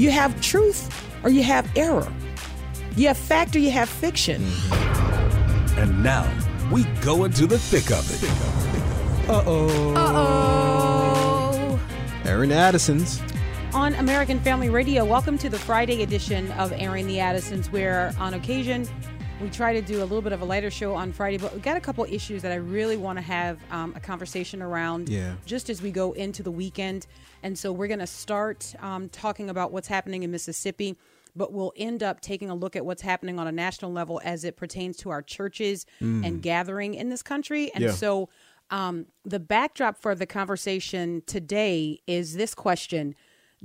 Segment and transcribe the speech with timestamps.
[0.00, 0.88] You have truth
[1.22, 2.10] or you have error.
[2.96, 4.42] You have fact or you have fiction.
[5.76, 6.26] And now
[6.72, 9.28] we go into the thick of it.
[9.28, 9.94] Uh oh.
[9.94, 11.80] Uh oh.
[12.24, 13.20] Aaron Addison's.
[13.74, 18.32] On American Family Radio, welcome to the Friday edition of Airing the Addisons, where on
[18.32, 18.88] occasion
[19.40, 21.60] we try to do a little bit of a lighter show on Friday, but we
[21.60, 25.34] got a couple issues that I really want to have um, a conversation around Yeah.
[25.46, 27.06] just as we go into the weekend.
[27.42, 30.96] And so we're going to start um, talking about what's happening in Mississippi,
[31.34, 34.44] but we'll end up taking a look at what's happening on a national level as
[34.44, 37.72] it pertains to our churches and gathering in this country.
[37.74, 37.92] And Yeah.
[37.92, 38.28] so
[38.70, 43.14] um, the backdrop for the conversation today is this question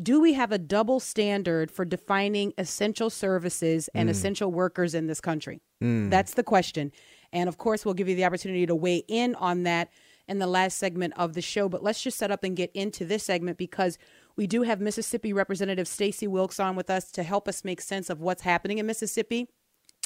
[0.02, 4.12] Do we have a double standard for defining essential services and mm.
[4.12, 5.62] essential workers in this country?
[5.82, 6.10] Mm.
[6.10, 6.92] That's the question.
[7.32, 9.90] And of course, we'll give you the opportunity to weigh in on that
[10.28, 11.70] in the last segment of the show.
[11.70, 13.98] But let's just set up and get into this segment because
[14.36, 18.10] we do have Mississippi Representative Stacey Wilkes on with us to help us make sense
[18.10, 19.48] of what's happening in Mississippi.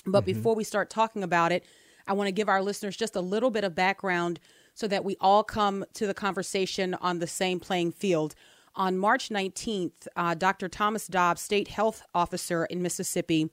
[0.05, 0.33] But mm-hmm.
[0.33, 1.65] before we start talking about it,
[2.07, 4.39] I want to give our listeners just a little bit of background
[4.73, 8.35] so that we all come to the conversation on the same playing field.
[8.75, 10.69] On March 19th, uh, Dr.
[10.69, 13.49] Thomas Dobbs, state health officer in Mississippi,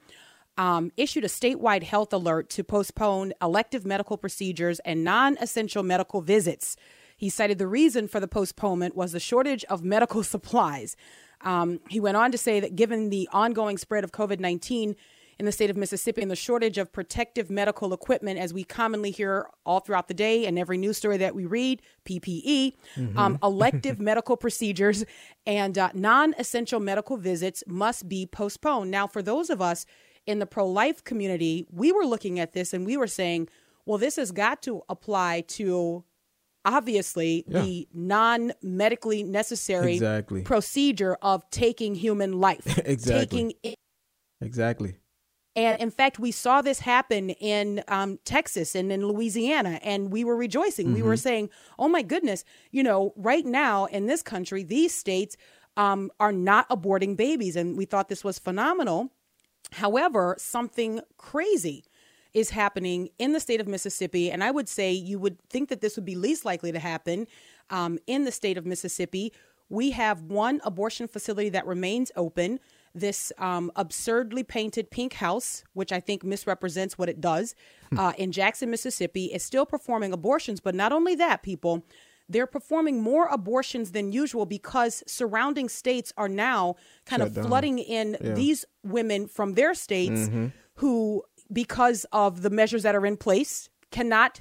[0.58, 6.20] um, issued a statewide health alert to postpone elective medical procedures and non essential medical
[6.20, 6.76] visits.
[7.16, 10.96] He cited the reason for the postponement was the shortage of medical supplies.
[11.42, 14.96] Um, he went on to say that given the ongoing spread of COVID 19
[15.38, 19.10] in the state of Mississippi and the shortage of protective medical equipment, as we commonly
[19.10, 22.72] hear all throughout the day and every news story that we read, PPE,
[23.16, 25.04] um, elective medical procedures
[25.46, 28.90] and uh, non essential medical visits must be postponed.
[28.90, 29.84] Now, for those of us
[30.26, 33.48] in the pro life community, we were looking at this and we were saying,
[33.84, 36.02] well, this has got to apply to
[36.64, 40.42] obviously the non medically necessary Exactly.
[40.42, 42.66] procedure of taking human life.
[42.86, 43.52] Exactly.
[43.52, 43.74] Taking
[44.40, 44.96] Exactly.
[45.56, 50.22] And in fact, we saw this happen in um, Texas and in Louisiana, and we
[50.22, 50.92] were rejoicing.
[50.92, 55.36] We were saying, oh my goodness, you know, right now in this country, these states
[55.78, 57.56] um, are not aborting babies.
[57.56, 59.10] And we thought this was phenomenal.
[59.72, 61.84] However, something crazy
[62.34, 64.30] is happening in the state of Mississippi.
[64.30, 67.26] And I would say you would think that this would be least likely to happen
[67.70, 69.32] um, in the state of Mississippi.
[69.70, 72.60] We have one abortion facility that remains open.
[72.98, 77.54] This um, absurdly painted pink house, which I think misrepresents what it does,
[77.96, 80.60] uh, in Jackson, Mississippi, is still performing abortions.
[80.60, 81.84] But not only that, people,
[82.28, 87.46] they're performing more abortions than usual because surrounding states are now kind Shut of down.
[87.46, 90.46] flooding in these women from their states Mm-hmm.
[90.76, 94.40] who, because of the measures that are in place, cannot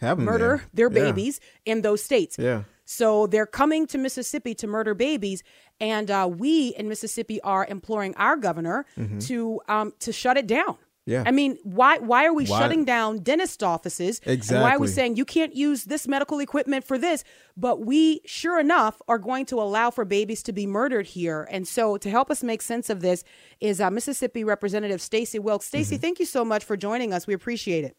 [0.00, 0.88] murder there.
[0.88, 1.10] their Yeah.
[1.10, 2.36] babies in those states.
[2.38, 2.64] Yeah.
[2.88, 5.42] So they're coming to Mississippi to murder babies,
[5.80, 8.86] and uh, we in Mississippi are imploring our governor
[9.20, 10.64] to um, to shut it down.
[10.74, 10.82] Mm-hmm.
[11.08, 11.22] Yeah.
[11.24, 14.20] I mean, why why are we Why- shutting down dentist offices?
[14.26, 17.22] And why are we saying you can't use this medical equipment for this?
[17.56, 21.46] But we, sure enough, are going to allow for babies to be murdered here.
[21.48, 23.22] And so, to help us make sense of this,
[23.60, 25.66] is uh, Mississippi Representative Stacey Wilkes.
[25.66, 27.28] Stacey, thank you so much for joining us.
[27.28, 27.96] We appreciate it.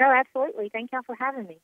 [0.00, 0.70] Oh, absolutely.
[0.72, 1.60] Thank y'all for having me.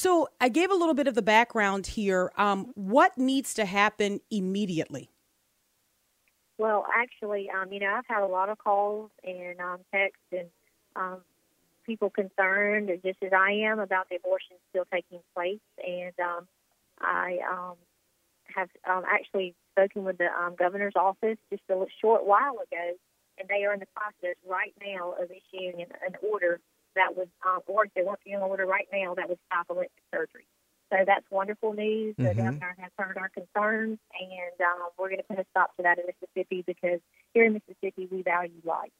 [0.00, 2.30] So I gave a little bit of the background here.
[2.36, 5.10] Um, what needs to happen immediately?
[6.56, 10.46] Well, actually, um, you know, I've had a lot of calls and um, texts and
[10.94, 11.16] um,
[11.84, 15.58] people concerned, just as I am, about the abortion still taking place.
[15.84, 16.46] And um,
[17.00, 17.74] I um,
[18.54, 22.92] have um, actually spoken with the um, governor's office just a short while ago,
[23.36, 26.60] and they are in the process right now of issuing an, an order
[26.98, 30.04] that was um, or they're working on an order right now that would stop elective
[30.14, 30.46] surgery.
[30.90, 32.14] So that's wonderful news.
[32.16, 35.82] The governor has heard our concerns, and um, we're going to put a stop to
[35.82, 37.00] that in Mississippi because
[37.34, 38.90] here in Mississippi we value life.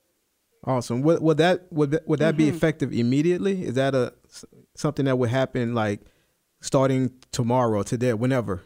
[0.64, 1.00] Awesome.
[1.02, 2.56] Would, would that would that, would that be Mm-hmm.
[2.56, 3.64] effective immediately?
[3.64, 4.12] Is that a
[4.74, 6.00] something that would happen like
[6.60, 8.60] starting tomorrow, today, whenever?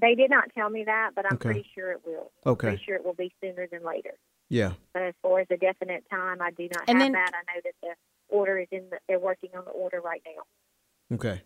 [0.00, 1.48] They did not tell me that, but I'm Okay.
[1.48, 2.30] pretty sure it will.
[2.46, 2.68] Okay.
[2.68, 4.12] Pretty sure it will be sooner than later.
[4.48, 4.72] Yeah.
[4.94, 7.32] But as far as a definite time, I do not And have then- that.
[7.34, 7.94] I know that the
[8.28, 8.88] order is in.
[8.90, 11.16] The, they're working on the order right now.
[11.16, 11.42] Okay.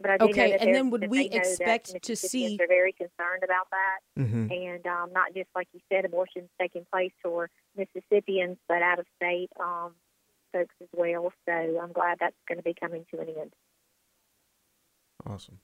[0.00, 2.16] But I do know Okay, that and then would we they know that expect to
[2.16, 2.56] see?
[2.56, 6.84] They're very concerned about that, hmm and um, not just like you said, abortions taking
[6.92, 9.92] place for Mississippians, but out of state um,
[10.52, 11.32] folks as well.
[11.48, 13.52] So I'm glad that's going to be coming to an end.
[15.24, 15.60] Awesome.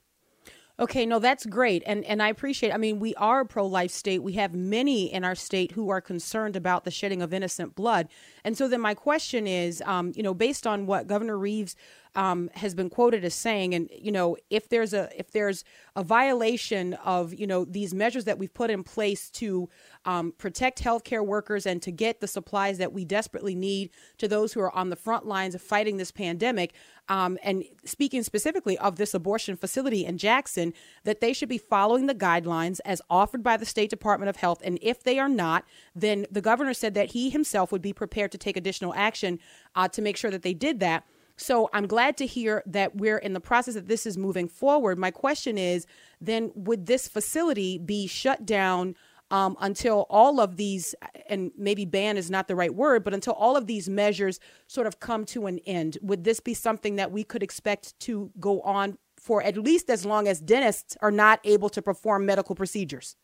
[0.81, 2.73] Okay, no, that's great, and and I appreciate.
[2.73, 4.23] I mean, we are a pro-life state.
[4.23, 8.07] We have many in our state who are concerned about the shedding of innocent blood,
[8.45, 11.75] and so then my question is, um, you know, based on what Governor Reeves
[12.19, 15.63] um, has been quoted as saying, and you know, if there's a if there's
[15.95, 19.69] a violation of you know these measures that we've put in place to
[20.05, 24.53] um, protect healthcare workers and to get the supplies that we desperately need to those
[24.53, 26.75] who are on the front lines of fighting this pandemic,
[27.09, 30.75] um, and speaking specifically of this abortion facility in Jackson,
[31.05, 34.61] that they should be following the guidelines as offered by the State Department of Health.
[34.65, 38.33] And if they are not, then the governor said that he himself would be prepared
[38.33, 39.39] to take additional action
[39.77, 41.05] uh, to make sure that they did that.
[41.39, 44.99] So I'm glad to hear that we're in the process that this is moving forward.
[44.99, 45.87] My question is
[46.21, 48.97] then would this facility be shut down
[49.31, 50.95] um, until all of these,
[51.29, 54.87] and maybe ban is not the right word, but until all of these measures sort
[54.87, 55.99] of come to an end?
[56.03, 60.05] Would this be something that we could expect to go on for at least as
[60.05, 63.17] long as dentists are not able to perform medical procedures?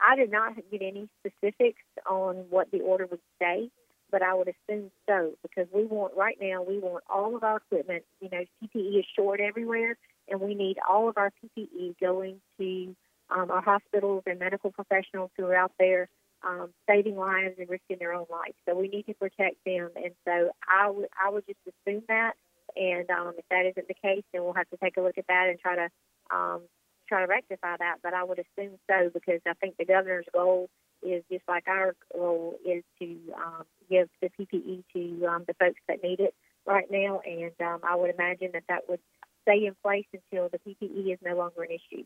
[0.00, 3.70] I did not get any specifics on what the order would say,
[4.14, 7.56] but I would assume so because we want right now we want all of our
[7.56, 8.04] equipment.
[8.20, 12.94] You know, PPE is short everywhere, and we need all of our PPE going to
[13.28, 16.08] um, our hospitals and medical professionals who are out there
[16.46, 18.54] um, saving lives and risking their own life.
[18.68, 22.34] So we need to protect them, and so I would I would just assume that.
[22.76, 25.26] And um, if that isn't the case, then we'll have to take a look at
[25.26, 25.88] that and try to
[26.30, 26.60] um,
[27.08, 27.96] try to rectify that.
[28.00, 30.70] But I would assume so because I think the governor's goal
[31.04, 35.80] is just like our goal is to um, give the PPE to um, the folks
[35.88, 36.34] that need it
[36.66, 37.20] right now.
[37.24, 39.00] And um, I would imagine that that would
[39.42, 42.04] stay in place until the PPE is no longer an issue.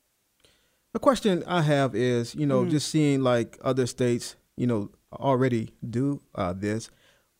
[0.92, 2.70] The question I have is, you know, Mm.
[2.70, 6.90] just seeing like other states, you know, already do uh, this.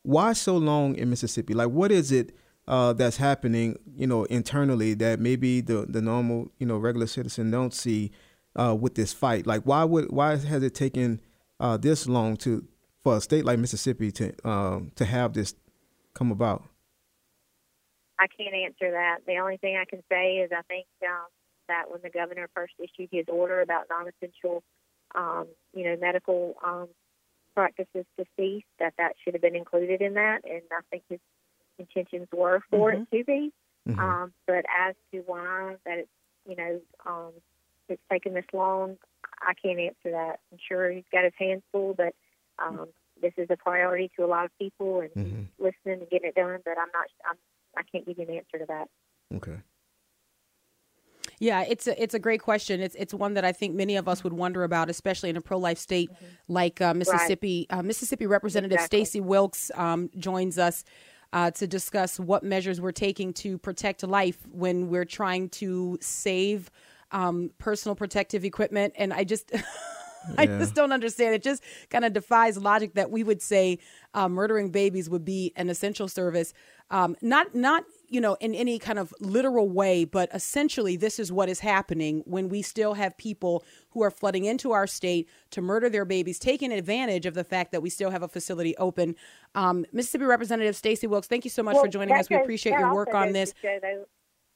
[0.02, 1.54] Why so long in Mississippi?
[1.54, 2.34] Like, what is it
[2.66, 7.50] uh, that's happening, you know, internally that maybe the the normal, you know, regular citizen
[7.50, 8.10] don't see
[8.54, 9.46] uh, with this fight?
[9.46, 11.20] Like, why would why has it taken
[11.60, 12.66] uh, this long to
[13.02, 15.54] for a state like Mississippi to um, to have this
[16.14, 16.64] come about?
[18.18, 19.18] I can't answer that.
[19.26, 21.26] The only thing I can say is I think um,
[21.68, 24.62] that when the governor first issued his order about non-essential,
[25.14, 26.88] um, you know, medical um,
[27.54, 31.20] practices to cease, that that should have been included in that, and I think his
[31.78, 33.52] intentions were for it to be.
[33.86, 33.98] Mhm.
[33.98, 36.10] Um, but as to why that it's,
[36.46, 37.32] you know, um,
[37.88, 38.98] it's taken this long,
[39.40, 40.40] I can't answer that.
[40.52, 42.14] I'm sure he's got his hands full, but
[42.58, 42.88] um,
[43.20, 45.24] this is a priority to a lot of people, and Mhm.
[45.24, 46.60] he's listening and getting it done.
[46.64, 47.36] But I'm not, I'm,
[47.76, 48.88] I can't give you an answer to that.
[49.34, 49.58] Okay.
[51.40, 52.80] Yeah, it's a it's a great question.
[52.80, 55.40] It's it's one that I think many of us would wonder about, especially in a
[55.40, 56.10] pro life state
[56.48, 57.66] like uh, Mississippi.
[57.70, 59.04] Uh, Mississippi Representative Exactly.
[59.04, 60.84] Stacey Wilkes um, joins us
[61.32, 66.70] uh, to discuss what measures we're taking to protect life when we're trying to save
[67.10, 68.94] um, personal protective equipment.
[68.96, 69.52] And I just.
[70.36, 71.34] I just don't understand.
[71.34, 73.78] It just kind of defies logic that we would say
[74.14, 76.52] uh, murdering babies would be an essential service.
[76.90, 81.30] Um, not, not you know, in any kind of literal way, but essentially, this is
[81.30, 85.60] what is happening when we still have people who are flooding into our state to
[85.60, 89.14] murder their babies, taking advantage of the fact that we still have a facility open.
[89.54, 92.30] Um, Mississippi Representative Stacey Wilkes, thank you so much Well, for joining that us.
[92.30, 93.52] We appreciate your work on this.
[93.60, 94.06] show, though,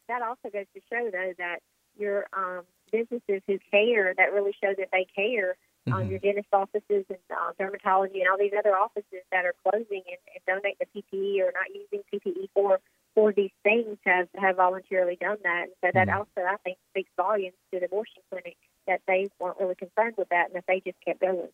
[0.09, 1.59] that also goes to show, though, that
[2.02, 5.56] your um, businesses who care, that really show that they care.
[5.90, 10.02] Um, your dentist offices and uh, dermatology and all these other offices that are closing
[10.06, 12.78] and, and donate the PPE or not using PPE for
[13.14, 15.64] for these things have have voluntarily done that.
[15.64, 16.18] And so that Mhm.
[16.18, 18.56] also, I think, speaks volumes to the abortion clinic
[18.87, 21.52] that they weren't really concerned with that and that they just kept going.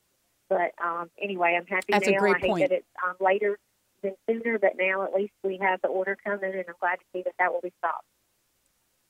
[0.48, 2.18] But um, anyway, I'm happy That's a now.
[2.20, 2.68] great I hate point.
[2.68, 3.58] that it's um, later
[4.02, 7.04] than sooner, but now at least we have the order coming, and I'm glad to
[7.12, 8.04] see that that will be stopped.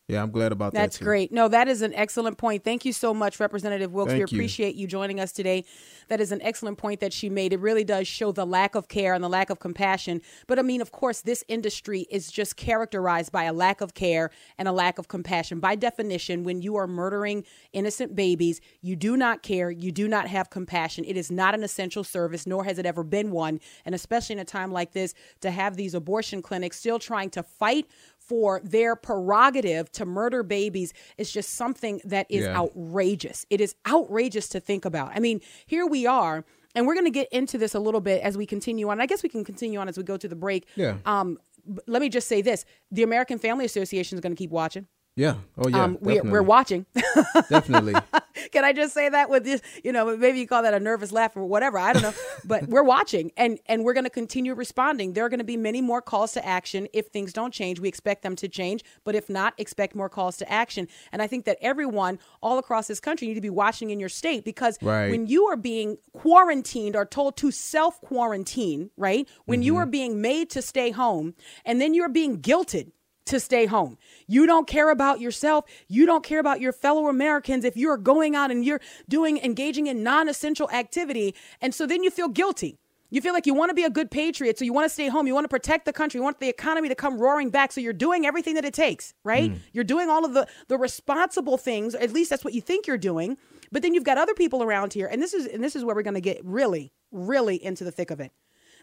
[0.09, 0.81] Yeah, I'm glad about that.
[0.81, 1.33] That's great.
[1.33, 2.65] No, that is an excellent point.
[2.65, 4.11] Thank you so much, Representative Wilkes.
[4.11, 4.39] we Thank you.
[4.39, 5.67] appreciate you joining us today.
[6.09, 7.53] That is an excellent point that she made.
[7.53, 10.23] It really does show the lack of care and the lack of compassion.
[10.47, 14.31] But I mean, of course, this industry is just characterized by a lack of care
[14.57, 15.61] and a lack of compassion.
[15.61, 20.27] By definition, when you are murdering innocent babies, you do not care, you do not
[20.27, 21.05] have compassion.
[21.05, 23.61] It is not an essential service, nor has it ever been one.
[23.85, 25.13] And especially in a time like this,
[25.43, 27.87] to have these abortion clinics still trying to fight
[28.29, 32.57] for their prerogative to murder babies is just something that is Yeah.
[32.57, 33.47] outrageous.
[33.49, 35.13] It is outrageous to think about.
[35.15, 36.45] I mean, here we are,
[36.75, 39.01] and we're going to get into this a little bit as we continue on.
[39.01, 40.67] I guess we can continue on as we go to the break.
[40.77, 40.99] Yeah.
[41.07, 41.39] Um,
[41.87, 44.87] let me just say this: the American Family Association is going to keep watching.
[45.19, 45.35] Yeah.
[45.57, 45.83] Oh yeah.
[45.83, 46.87] um, we're, we're watching.
[47.51, 47.95] definitely.
[48.53, 49.61] Can I just say that with this?
[49.83, 51.77] You know, maybe you call that a nervous laugh or whatever.
[51.77, 55.15] I don't know, but we're watching, and and we're going to continue responding.
[55.15, 57.81] There are going to be many more calls to action if things don't change.
[57.81, 60.87] We expect them to change, but if not, expect more calls to action.
[61.11, 64.09] And I think that everyone all across this country need to be watching in your
[64.09, 65.11] state because Right.
[65.11, 69.29] when you are being quarantined or told to self quarantine, right?
[69.47, 71.35] When you are being made to stay home,
[71.65, 72.93] and then you're being guilted
[73.29, 73.99] to stay home.
[74.27, 75.65] You don't care about yourself.
[75.89, 79.87] You don't care about your fellow Americans if you're going out and you're doing engaging
[79.87, 82.79] in non-essential activity and so then you feel guilty.
[83.11, 85.09] You feel like you want to be a good patriot, so you want to stay
[85.09, 85.27] home.
[85.27, 86.19] You want to protect the country.
[86.19, 87.73] You want the economy to come roaring back.
[87.73, 89.51] So you're doing everything that it takes, right?
[89.51, 89.61] Mm.
[89.73, 91.95] You're doing all of the the responsible things.
[91.95, 93.39] At least that's what you think you're doing.
[93.73, 95.95] But then you've got other people around here, and this is and this is where
[95.95, 98.31] we're going to get really, really into the thick of it,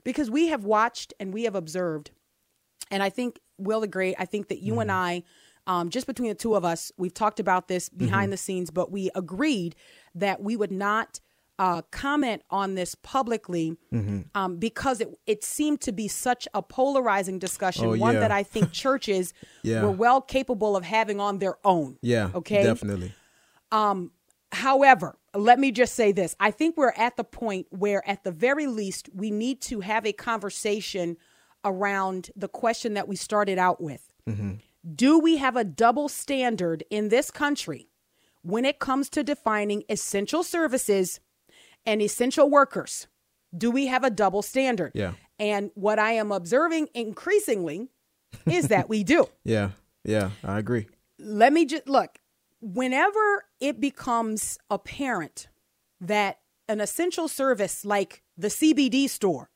[0.03, 2.09] because we have watched and we have observed
[2.91, 5.23] and I think Will Great, I think that you and I,
[5.67, 8.91] um, just between the two of us, we've talked about this behind the scenes, but
[8.91, 9.75] we agreed
[10.13, 11.19] that we would not
[11.57, 13.77] uh, comment on this publicly
[14.35, 18.19] um, because it it seemed to be such a polarizing discussion, Oh, one yeah.
[18.19, 19.33] that I think churches
[19.63, 19.83] Yeah.
[19.83, 21.97] were well capable of having on their own.
[22.01, 22.29] Yeah.
[22.35, 22.61] Okay.
[22.63, 23.13] Definitely.
[23.71, 24.11] Um,
[24.51, 26.33] However, let me just say this.
[26.39, 30.05] I think we're at the point where, at the very least, we need to have
[30.05, 31.17] a conversation
[31.65, 34.13] around the question that we started out with.
[34.29, 34.53] Mm-hmm.
[34.95, 37.89] Do we have a double standard in this country
[38.43, 41.19] when it comes to defining essential services
[41.85, 43.07] and essential workers?
[43.57, 44.91] Do we have a double standard?
[44.93, 45.13] Yeah.
[45.39, 47.89] And what I am observing increasingly
[48.45, 49.71] is that we do Yeah.
[50.03, 50.29] Yeah.
[50.43, 50.87] I agree.
[51.17, 52.19] let me just look
[52.61, 55.47] whenever it becomes apparent
[56.01, 59.49] that an essential service like the CBD store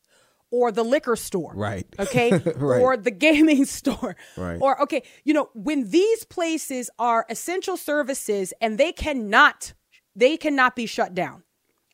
[0.52, 1.86] or the liquor store Right.
[2.00, 2.82] okay Right.
[2.82, 4.58] or the gaming store Right.
[4.62, 9.74] or okay you know when these places are essential services and they cannot
[10.16, 11.44] they cannot be shut down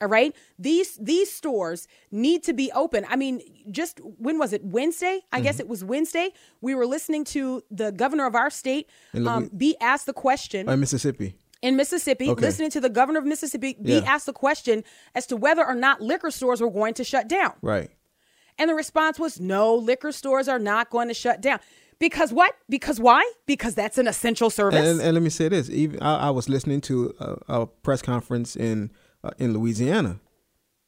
[0.01, 4.63] all right these these stores need to be open i mean just when was it
[4.63, 6.29] wednesday i guess it was wednesday
[6.61, 8.89] we were listening to the governor of our state
[9.25, 11.35] um, be asked the question Uh, Mississippi.
[11.61, 12.41] in Mississippi, Okay.
[12.41, 14.13] listening to the governor of Mississippi be Yeah.
[14.13, 14.83] asked the question
[15.15, 17.53] as to whether or not liquor stores were going to shut down.
[17.61, 17.89] Right.
[18.57, 21.59] And the response was no, liquor stores are not going to shut down.
[21.99, 22.55] Because what?
[22.69, 23.29] Because why?
[23.45, 24.85] Because that's an essential service.
[24.85, 28.01] And, and let me say this: even I, I was listening to a, a press
[28.01, 28.91] conference in
[29.23, 30.19] uh, in Louisiana,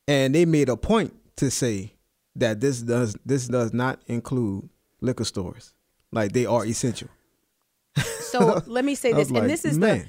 [0.08, 1.94] and they made a point to say
[2.36, 4.70] that this does this does not include
[5.00, 5.74] liquor stores,
[6.12, 7.10] like they are essential.
[8.20, 10.00] so let me say this, like, and this is man.
[10.00, 10.06] the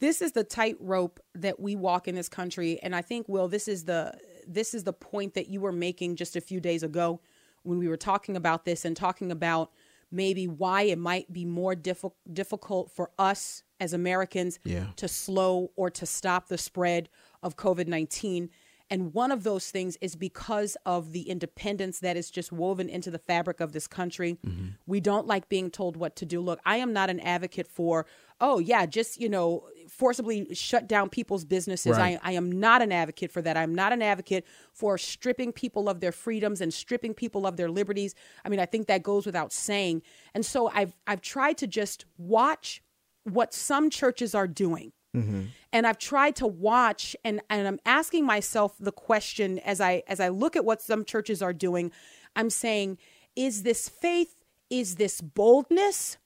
[0.00, 3.68] this is the tightrope that we walk in this country, and I think, Will, this
[3.68, 4.14] is the
[4.48, 7.20] this is the point that you were making just a few days ago
[7.62, 9.70] when we were talking about this and talking about
[10.10, 14.86] maybe why it might be more diffi- difficult for us as Americans Yeah.
[14.96, 17.08] to slow or to stop the spread
[17.42, 18.50] of COVID nineteen.
[18.90, 23.10] And one of those things is because of the independence that is just woven into
[23.10, 24.38] the fabric of this country.
[24.46, 24.68] Mm-hmm.
[24.86, 26.40] We don't like being told what to do.
[26.40, 28.06] Look, I am not an advocate for,
[28.40, 31.98] oh, yeah, just, you know, forcibly shut down people's businesses.
[31.98, 32.18] Right.
[32.22, 33.58] I, I am not an advocate for that.
[33.58, 37.70] I'm not an advocate for stripping people of their freedoms and stripping people of their
[37.70, 38.14] liberties.
[38.44, 40.02] I mean, I think that goes without saying.
[40.34, 42.82] And so I've I've tried to just watch
[43.24, 44.92] what some churches are doing.
[45.22, 45.42] Mm-hmm.
[45.72, 50.20] And I've tried to watch and, and I'm asking myself the question as I as
[50.20, 51.92] I look at what some churches are doing,
[52.34, 52.98] I'm saying,
[53.36, 54.34] is this faith?
[54.70, 56.18] Is this boldness?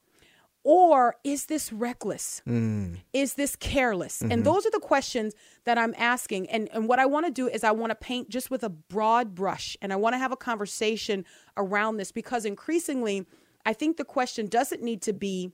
[0.65, 2.41] Or is this reckless?
[2.47, 2.99] Mm.
[3.13, 4.21] Is this careless?
[4.21, 4.43] And mm-hmm.
[4.43, 5.35] those are the questions
[5.65, 6.49] that I'm asking.
[6.51, 8.69] And, and what I want to do is I want to paint just with a
[8.69, 11.25] broad brush and I want to have a conversation
[11.57, 13.27] around this because increasingly,
[13.67, 15.51] I think the question doesn't need to be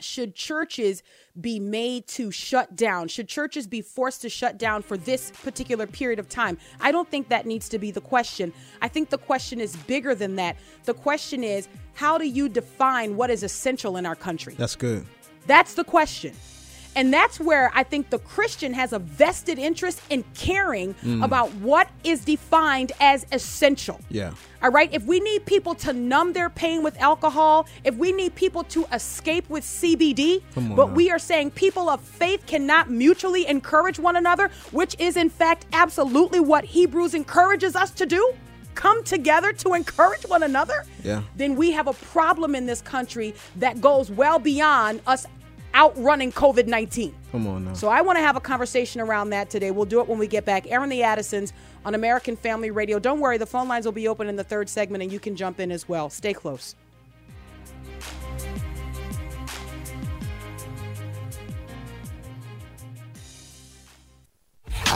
[0.00, 1.02] should churches
[1.40, 3.08] be made to shut down?
[3.08, 6.58] Should churches be forced to shut down for this particular period of time?
[6.80, 8.52] I don't think that needs to be the question.
[8.82, 10.56] I think the question is bigger than that.
[10.84, 14.54] The question is, how do you define what is essential in our country?
[14.54, 15.06] That's good.
[15.46, 16.34] That's the question.
[16.96, 21.24] And that's where I think the Christian has a vested interest in caring mm.
[21.24, 24.00] about what is defined as essential.
[24.08, 24.32] Yeah.
[24.62, 24.88] All right.
[24.92, 28.86] If we need people to numb their pain with alcohol, if we need people to
[28.92, 30.94] escape with CBD, but now.
[30.94, 35.66] we are saying people of faith cannot mutually encourage one another, which is in fact
[35.72, 38.32] absolutely what Hebrews encourages us to do.
[38.74, 41.22] Come together to encourage one another, Yeah.
[41.36, 45.26] then we have a problem in this country that goes well beyond us
[45.74, 47.14] outrunning COVID 19.
[47.32, 47.74] Come on now.
[47.74, 49.70] So I want to have a conversation around that today.
[49.70, 50.70] We'll do it when we get back.
[50.70, 51.52] Airing the Addisons
[51.84, 52.98] on American Family Radio.
[52.98, 55.36] Don't worry, the phone lines will be open in the third segment and you can
[55.36, 56.08] jump in as well.
[56.10, 56.74] Stay close.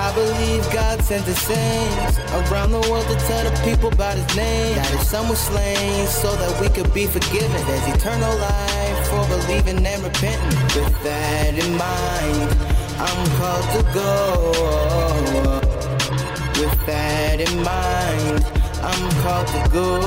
[0.01, 4.37] I believe God sent the saints around the world to tell the people about his
[4.37, 4.77] name.
[4.77, 7.51] That his son was slain so that we could be forgiven.
[7.67, 10.57] There's eternal life for believing and repenting.
[10.77, 12.57] With that in mind,
[13.03, 14.53] I'm called to go.
[16.61, 18.45] With that in mind,
[18.81, 19.99] I'm called to go.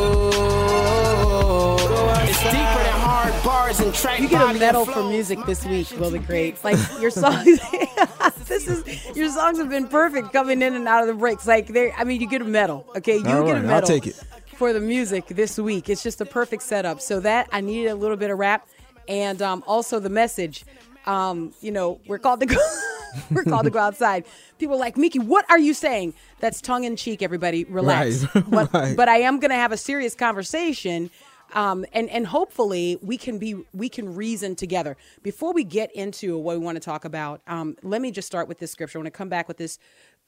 [2.24, 5.92] It's deeper than hard bars and track You get a medal for music this week,
[6.00, 6.56] Will the Great.
[6.64, 7.60] Like your songs,
[8.66, 11.48] this is your songs have been perfect coming in and out of the breaks.
[11.48, 12.86] Like they, I mean, you get a medal.
[12.98, 13.88] Okay, you All get right, a I'll medal.
[13.88, 14.16] take it.
[14.56, 15.90] for the music this week.
[15.90, 17.02] It's just a perfect setup.
[17.02, 18.68] So that I needed a little bit of rap,
[19.08, 20.66] and um, also the message.
[21.06, 22.58] Um, you know, we're called to go.
[23.32, 24.26] we're called to go outside.
[24.60, 25.20] People are like Mickey.
[25.20, 26.14] What are you saying?
[26.40, 27.22] That's tongue in cheek.
[27.22, 28.24] Everybody, relax.
[28.36, 28.96] Right, but, right.
[28.96, 31.10] but I am going to have a serious conversation.
[31.54, 36.38] Um, and and hopefully we can be we can reason together before we get into
[36.38, 37.42] what we want to talk about.
[37.48, 38.98] Um, let me just start with this scripture.
[38.98, 39.78] I want to come back with this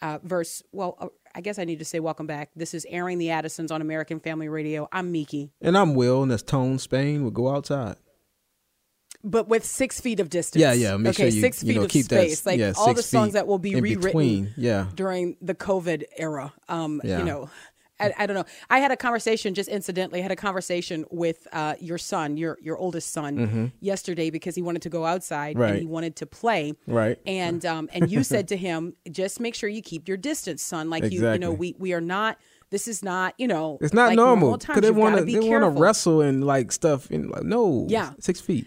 [0.01, 0.63] uh, verse.
[0.71, 2.49] Well, uh, I guess I need to say welcome back.
[2.55, 4.87] This is airing the Addisons on American Family Radio.
[4.91, 7.21] I'm Miki, And I'm Will, and that's Tone Spain.
[7.21, 7.95] We'll go outside.
[9.23, 10.61] but with six feet of distance.
[10.61, 10.97] Yeah, yeah.
[10.97, 12.41] Make okay, sure you, six you feet know, of space.
[12.41, 12.49] that.
[12.49, 14.53] like yeah, all the songs that will be rewritten between.
[14.57, 14.87] Yeah.
[14.95, 16.53] during the COVID era.
[16.67, 17.19] Um, Yeah.
[17.19, 17.49] you know.
[18.00, 18.45] I, I don't know.
[18.69, 20.19] I had a conversation just incidentally.
[20.19, 24.62] I had a conversation with uh, your son, your your oldest son, yesterday because he
[24.62, 25.79] wanted to go outside and Mm-hmm.
[25.79, 26.73] He wanted to play.
[26.88, 27.17] Right.
[27.25, 30.89] And um, and you said to him, just make sure you keep your distance, son.
[30.89, 32.38] Like you, you know, we we are not.
[32.69, 34.81] This is not, you know, It's not like normal times.
[34.81, 38.13] they want to they want to wrestle and like stuff and like no Yeah.
[38.19, 38.65] six feet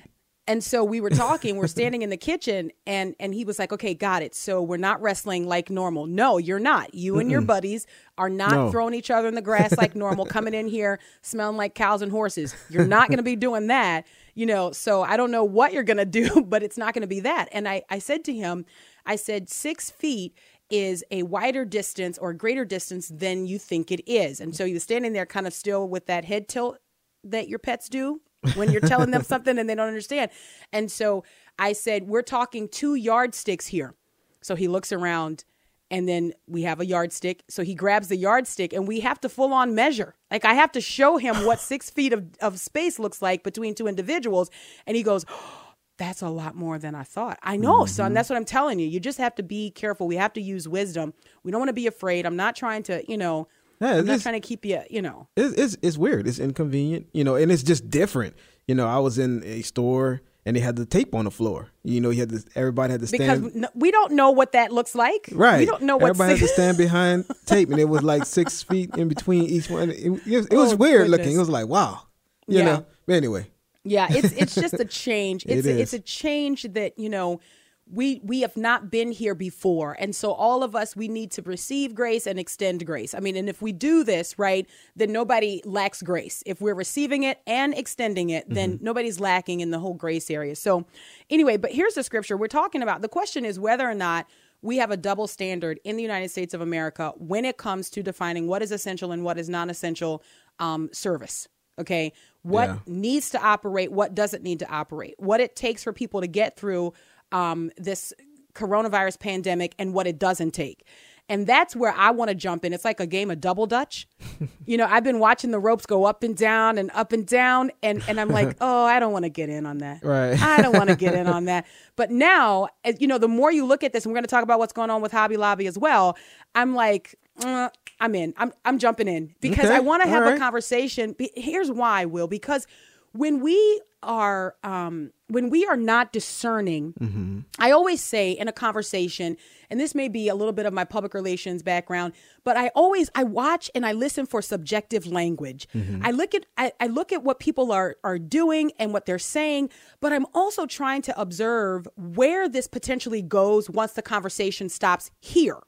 [0.48, 3.72] And so we were talking, we're standing in the kitchen and and he was like,
[3.72, 4.34] "Okay, got it.
[4.34, 6.94] So we're not wrestling like normal." No, you're not.
[6.94, 7.86] You and your buddies
[8.16, 8.70] are not No.
[8.70, 12.12] throwing each other in the grass like normal, coming in here smelling like cows and
[12.12, 12.54] horses.
[12.70, 14.70] You're not going to be doing that, you know.
[14.70, 17.20] So I don't know what you're going to do, but it's not going to be
[17.20, 17.48] that.
[17.50, 18.66] And I I said to him,
[19.04, 20.32] I said, 6 feet
[20.70, 24.40] is a wider distance or greater distance than you think it is.
[24.40, 26.78] And so he was standing there kind of still with that head tilt
[27.24, 28.20] that your pets do
[28.54, 30.30] when you're telling them something and they don't understand.
[30.72, 31.24] And so
[31.58, 33.94] I said, We're talking two yardsticks here.
[34.42, 35.44] So he looks around
[35.90, 37.44] and then we have a yardstick.
[37.48, 40.14] So he grabs the yardstick and we have to full on measure.
[40.30, 43.74] Like I have to show him what six feet of, of space looks like between
[43.74, 44.50] two individuals.
[44.86, 47.38] And he goes, oh, that's a lot more than I thought.
[47.42, 48.06] I know, son.
[48.06, 48.14] Mm-hmm.
[48.14, 48.86] That's what I'm telling you.
[48.86, 50.06] You just have to be careful.
[50.06, 51.14] We have to use wisdom.
[51.42, 52.26] We don't want to be afraid.
[52.26, 53.48] I'm not trying to, you know,
[53.80, 55.28] Yeah, I'm not trying to keep you, you know.
[55.36, 58.34] it's, it's it's weird it's inconvenient you know and it's just different
[58.66, 61.68] you know I was in a store and they had the tape on the floor
[61.82, 64.52] you know you had to everybody had to Because stand n- we don't know what
[64.52, 65.28] that looks like.
[65.32, 65.58] Right.
[65.60, 68.62] We don't know what Everybody had to stand behind tape, and it was like six
[68.68, 69.90] feet in between each one.
[69.90, 71.18] It, it was, it was Oh, weird goodness.
[71.18, 71.36] looking.
[71.36, 72.02] It was like, wow.
[72.46, 72.64] You Yeah.
[72.64, 72.86] know?
[73.06, 73.46] But anyway.
[73.84, 75.44] Yeah, it's it's just a change.
[75.46, 77.40] It It's a, it's a change that you know
[77.88, 81.42] we we have not been here before, and so all of us we need to
[81.42, 83.14] receive grace and extend grace.
[83.14, 86.42] I mean, and if we do this right, then nobody lacks grace.
[86.46, 88.84] If we're receiving it and extending it, then Mm-hmm.
[88.84, 90.56] nobody's lacking in the whole grace area.
[90.56, 90.84] So,
[91.30, 93.02] anyway, but here's the scripture we're talking about.
[93.02, 94.26] The question is whether or not
[94.62, 98.02] we have a double standard in the United States of America when it comes to
[98.02, 100.22] defining what is essential and what is non-essential
[100.58, 101.46] um, service.
[101.78, 102.78] Okay, what Yeah.
[102.86, 106.56] needs to operate, what doesn't need to operate, what it takes for people to get
[106.56, 106.94] through
[107.32, 108.12] um, this
[108.54, 110.84] coronavirus pandemic, and what it doesn't take.
[111.28, 112.72] And that's where I want to jump in.
[112.72, 114.06] It's like a game of double dutch.
[114.66, 117.72] you know, I've been watching the ropes go up and down and up and down,
[117.82, 120.04] and, and I'm like, oh, I don't want to get in on that.
[120.04, 120.40] Right.
[120.40, 121.66] I don't want to get in on that.
[121.96, 124.30] But now, as, you know, the more you look at this, and we're going to
[124.30, 126.16] talk about what's going on with Hobby Lobby as well.
[126.54, 128.32] I'm like, uh, I'm in.
[128.36, 129.74] I'm I'm jumping in because Okay.
[129.74, 131.16] I want to have a conversation.
[131.34, 132.66] Here's why, Will, because
[133.12, 137.40] when we are um, when we are not discerning, Mm-hmm.
[137.58, 139.36] I always say in a conversation,
[139.70, 142.12] and this may be a little bit of my public relations background,
[142.44, 145.68] but I always I watch and I listen for subjective language.
[145.74, 146.04] Mm-hmm.
[146.04, 149.18] I look at I, I look at what people are are doing and what they're
[149.18, 155.10] saying, but I'm also trying to observe where this potentially goes once the conversation stops
[155.20, 155.58] here.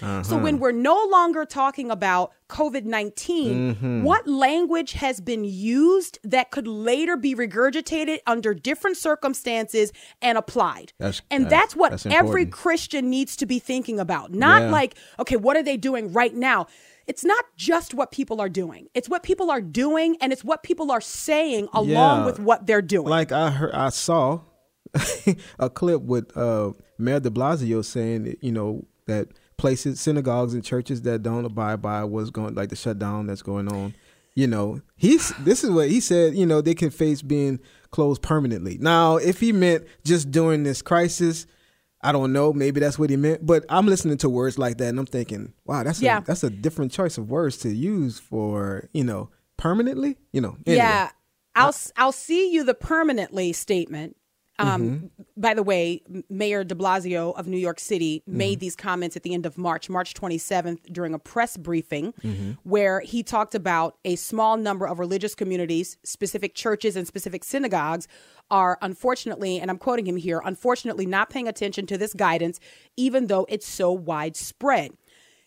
[0.00, 4.02] So when we're no longer talking about COVID 19, Mm-hmm.
[4.04, 10.92] what language has been used that could later be regurgitated under different circumstances and applied?
[10.98, 12.44] That's- and that's- that's what that's every.
[12.46, 14.32] Christian needs to be thinking about.
[14.32, 14.70] Not Yeah.
[14.70, 16.66] like, okay, what are they doing right now?
[17.06, 18.88] It's not just what people are doing.
[18.92, 21.86] It's what people are doing and it's what people are saying along
[22.20, 22.26] Yeah.
[22.26, 23.08] with what they're doing.
[23.08, 24.40] Like I heard, I saw
[25.58, 31.02] a clip with uh, Mayor De Blasio saying, you know, that places, synagogues, and churches
[31.02, 33.94] that don't abide by what's going, like the shutdown that's going on.
[34.34, 36.34] You know, he's this is what he said.
[36.34, 37.58] You know, they can face being
[37.90, 38.76] closed permanently.
[38.78, 41.46] Now, if he meant just during this crisis,
[42.02, 42.52] I don't know.
[42.52, 43.46] Maybe that's what he meant.
[43.46, 46.18] But I'm listening to words like that, and I'm thinking, wow, that's Yeah.
[46.18, 50.18] a, that's a different choice of words to use for you know permanently.
[50.32, 50.58] You know.
[50.66, 50.76] Anyway.
[50.84, 51.10] Yeah,
[51.54, 54.16] I'll I'll see you the permanently statement.
[54.58, 55.06] Um, mm-hmm.
[55.36, 58.60] By the way, Mayor De Blasio of New York City made mm-hmm.
[58.60, 62.52] these comments at the end of March, March 27th, during a press briefing, mm-hmm.
[62.62, 68.08] where he talked about a small number of religious communities, specific churches and specific synagogues,
[68.50, 72.60] are unfortunately, and I'm quoting him here, unfortunately not paying attention to this guidance,
[72.96, 74.92] even though it's so widespread.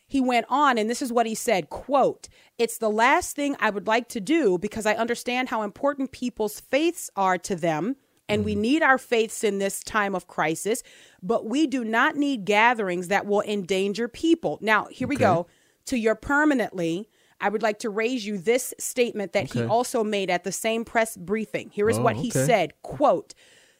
[0.05, 3.69] He went on and this is what he said quote it's the last thing i
[3.69, 7.95] would like to do because i understand how important people's faiths are to them
[8.29, 8.61] and we mm-hmm.
[8.61, 10.83] need our faiths in this time of crisis
[11.21, 15.47] but we do not need gatherings that will endanger people now here we go
[15.85, 17.09] to your permanently
[17.41, 20.83] I would like to raise you this statement that he also made at the same
[20.83, 21.69] press briefing.
[21.69, 22.45] Here is Oh, what he okay.
[22.45, 23.33] said, quote,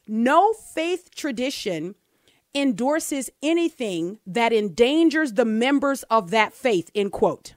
[0.07, 1.95] "No faith tradition
[2.53, 7.55] endorses anything that endangers the members of that faith, end quote.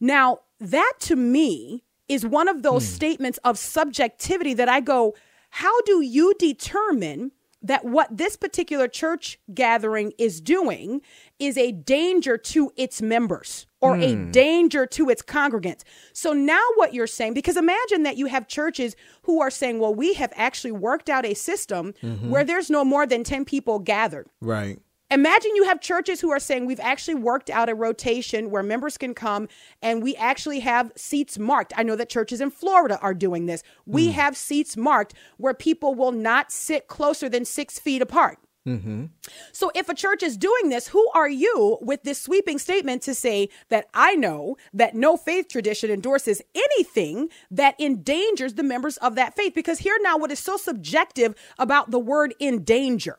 [0.00, 2.94] Now, that to me is one of those hmm.
[2.94, 5.14] statements of subjectivity that I go,
[5.50, 7.32] how do you determine
[7.62, 11.00] that what this particular church gathering is doing
[11.38, 14.30] is a danger to its members or a hmm.
[14.30, 15.82] danger to its congregants.
[16.12, 19.94] So now what you're saying, because imagine that you have churches who are saying, well,
[19.94, 22.30] we have actually worked out a system mm-hmm.
[22.30, 24.28] where there's no more than 10 people gathered.
[24.40, 24.78] Right.
[25.10, 28.98] Imagine you have churches who are saying we've actually worked out a rotation where members
[28.98, 29.48] can come
[29.80, 31.72] and we actually have seats marked.
[31.76, 33.62] I know that churches in Florida are doing this.
[33.86, 34.12] We hmm.
[34.12, 38.38] have seats marked where people will not sit closer than six feet apart.
[38.66, 39.06] Mm-hmm.
[39.52, 43.14] So if a church is doing this, who are you with this sweeping statement to
[43.14, 49.14] say that I know that no faith tradition endorses anything that endangers the members of
[49.14, 49.54] that faith?
[49.54, 53.16] Because here now, what is so subjective about the word endanger?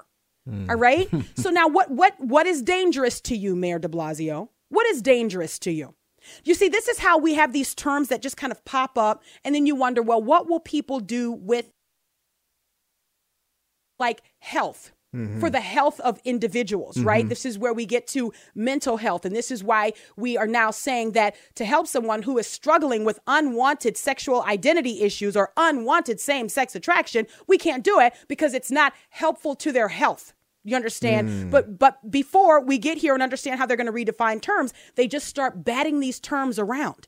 [0.69, 1.07] All right.
[1.35, 4.49] so now, what what what is dangerous to you, Mayor De Blasio?
[4.69, 5.95] What is dangerous to you?
[6.43, 9.23] You see, this is how we have these terms that just kind of pop up,
[9.43, 11.71] and then you wonder, well, what will people do with
[13.99, 14.91] like health?
[15.15, 15.39] Mm-hmm.
[15.39, 17.21] For the health of individuals, right?
[17.21, 17.29] Mm-hmm.
[17.29, 19.25] This is where we get to mental health.
[19.25, 23.03] And this is why we are now saying that to help someone who is struggling
[23.05, 28.53] with unwanted sexual identity issues or unwanted same sex attraction, we can't do it because
[28.53, 30.35] it's not helpful to their health.
[30.63, 31.52] You understand?
[31.52, 35.08] But but before we get here and understand how they're going to redefine terms, they
[35.08, 37.08] just start batting these terms around.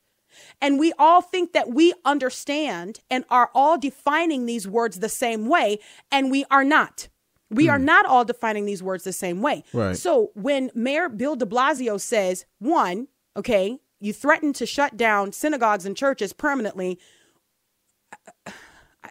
[0.62, 5.48] And we all think that we understand and are all defining these words the same
[5.48, 5.80] way,
[6.12, 7.10] and we are not.
[7.50, 9.66] We are not all defining these words the same way.
[9.74, 9.98] Right.
[9.98, 15.86] So when Mayor Bill de Blasio says, one, okay, you threaten to shut down synagogues
[15.86, 16.98] and churches permanently,
[18.48, 18.54] I,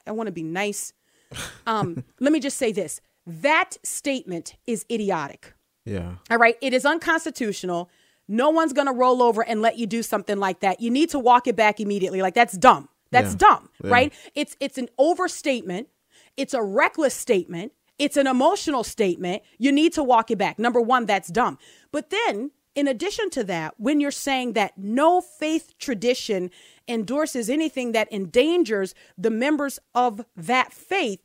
[0.06, 0.92] I want to be nice.
[1.66, 5.54] Um, let me just say this that statement is idiotic.
[5.84, 6.14] Yeah.
[6.30, 6.56] All right.
[6.60, 7.90] It is unconstitutional.
[8.28, 10.80] No one's going to roll over and let you do something like that.
[10.80, 12.22] You need to walk it back immediately.
[12.22, 12.88] Like that's dumb.
[13.10, 13.38] That's Yeah.
[13.38, 13.90] dumb, Yeah.
[13.90, 14.12] right?
[14.34, 15.88] It's it's an overstatement.
[16.36, 17.72] It's a reckless statement.
[17.98, 19.42] It's an emotional statement.
[19.58, 20.58] You need to walk it back.
[20.58, 21.58] Number 1, that's dumb.
[21.92, 26.50] But then in addition to that, when you're saying that no faith tradition
[26.86, 31.20] endorses anything that endangers the members of that faith,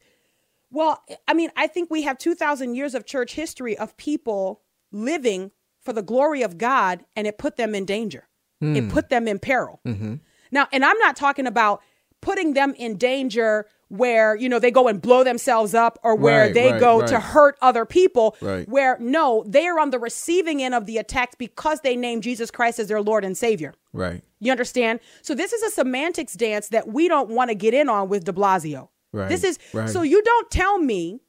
[0.71, 5.51] well, I mean, I think we have 2,000 years of church history of people living
[5.82, 8.28] for the glory of God, and it put them in danger.
[8.62, 8.89] It hmm.
[8.89, 9.82] put them in peril.
[9.86, 10.15] Mm-hmm.
[10.49, 11.84] Now, and I'm not talking about
[12.21, 16.45] putting them in danger where, you know, they go and blow themselves up or where
[16.45, 18.36] Right, they right, go to hurt other people.
[18.41, 18.67] Right.
[18.67, 22.49] Where, no, they are on the receiving end of the attacks because they name Jesus
[22.49, 23.73] Christ as their Lord and Savior.
[23.93, 24.23] Right.
[24.39, 25.01] You understand?
[25.21, 28.23] So this is a semantics dance that we don't want to get in on with
[28.23, 28.89] De Blasio.
[29.15, 29.89] Right, This is right.
[29.89, 31.21] so you don't tell me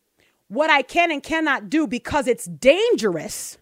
[0.48, 3.58] what I can and cannot do because it's dangerous.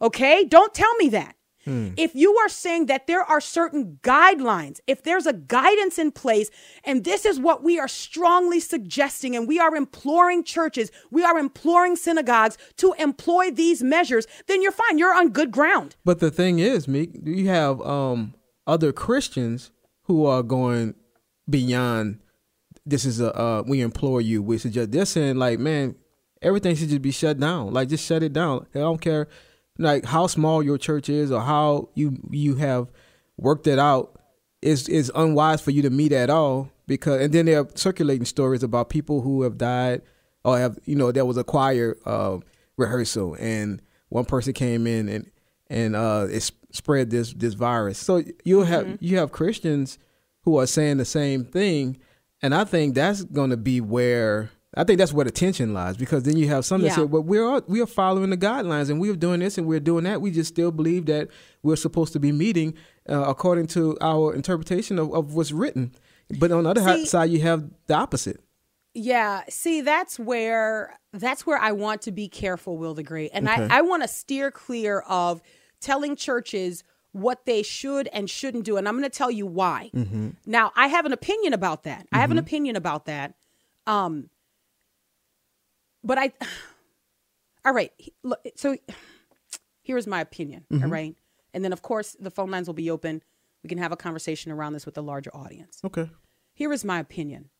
[0.00, 0.44] Okay?
[0.44, 1.36] Don't tell me that.
[1.64, 1.90] Hmm.
[1.96, 6.50] If you are saying that there are certain guidelines, if there's a guidance in place,
[6.82, 11.38] and this is what we are strongly suggesting, and we are imploring churches, we are
[11.38, 14.98] imploring synagogues to employ these measures, then you're fine.
[14.98, 15.94] You're on good ground.
[16.04, 18.34] But the thing is, Meek, you have um
[18.66, 19.70] other Christians
[20.06, 20.96] who are going
[21.48, 22.18] beyond.
[22.84, 24.42] This is a uh, we implore you.
[24.42, 25.94] We suggest they're saying like, man,
[26.40, 27.72] everything should just be shut down.
[27.72, 28.66] Like, just shut it down.
[28.74, 29.28] I don't care,
[29.78, 32.88] like how small your church is or how you you have
[33.36, 34.18] worked it out.
[34.60, 38.62] Is is unwise for you to meet at all because and then they're circulating stories
[38.62, 40.02] about people who have died
[40.44, 42.38] or have you know there was a choir uh,
[42.76, 45.30] rehearsal and one person came in and
[45.68, 47.98] and uh, it spread this this virus.
[47.98, 49.98] So you have you have Christians
[50.42, 51.96] who are saying the same thing,
[52.42, 55.96] and I think that's going to be where I think that's where the tension lies
[55.98, 56.94] because then you have some that Yeah.
[56.96, 59.80] say, "Well, we're all, we are following the guidelines and we're doing this and we're
[59.80, 60.22] doing that.
[60.22, 61.28] We just still believe that
[61.62, 62.74] we're supposed to be meeting
[63.08, 65.92] uh, according to our interpretation of, of what's written."
[66.38, 68.40] But on the other See- side, you have the opposite.
[68.94, 73.48] Yeah, see, that's where that's where I want to be careful, Will the Great, and
[73.48, 73.66] Okay.
[73.70, 75.42] I, I want to steer clear of
[75.80, 79.90] telling churches what they should and shouldn't do, and I'm going to tell you why.
[80.46, 82.06] Now, I have an opinion about that.
[82.12, 83.34] I have an opinion about that.
[83.86, 84.30] Um,
[86.02, 86.32] but I,
[87.64, 87.92] all right.
[88.22, 88.76] Look, so
[89.82, 90.64] here's my opinion.
[90.72, 91.14] all right,
[91.54, 93.22] and then of course the phone lines will be open.
[93.62, 95.80] We can have a conversation around this with a larger audience.
[95.84, 96.10] Okay.
[96.54, 97.50] Here is my opinion.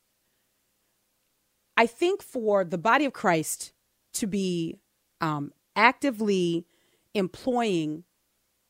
[1.76, 3.72] I think for the body of Christ
[4.14, 4.78] to be
[5.20, 6.66] um, actively
[7.14, 8.04] employing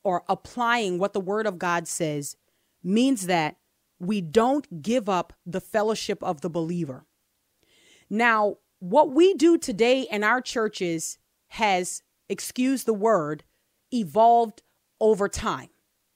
[0.05, 2.37] or applying what the Word of God says
[2.83, 3.57] means that
[3.99, 7.07] we don't give up the fellowship of the believer.
[8.11, 13.45] Now, what we do today in our churches has, excuse the word,
[13.95, 14.63] evolved
[15.01, 15.69] over time.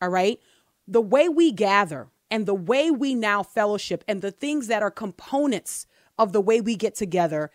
[0.02, 0.40] All right.
[0.88, 4.90] The way we gather and the way we now fellowship and the things that are
[4.90, 5.86] components
[6.18, 7.52] of the way we get together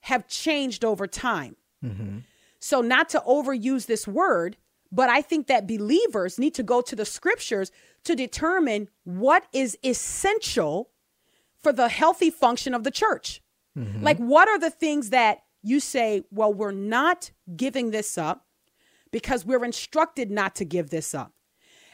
[0.00, 1.56] have changed over time.
[1.84, 2.18] Mm-hmm.
[2.58, 4.58] So, not to overuse this word,
[4.92, 7.70] but I think that believers need to go to the scriptures
[8.04, 10.90] to determine what is essential
[11.62, 13.42] for the healthy function of the church.
[13.78, 14.02] Mm-hmm.
[14.02, 18.46] Like, what are the things that you say, well, we're not giving this up
[19.10, 21.32] because we're instructed not to give this up?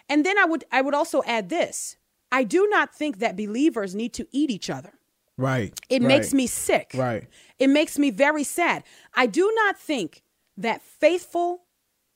[0.09, 1.97] And then I would I would also add this.
[2.31, 4.93] I do not think that believers need to eat each other.
[5.37, 5.79] Right.
[5.91, 6.09] It Right.
[6.09, 6.93] makes me sick.
[6.95, 7.27] Right.
[7.59, 8.85] It makes me very sad.
[9.15, 10.23] I do not think
[10.57, 11.66] that faithful,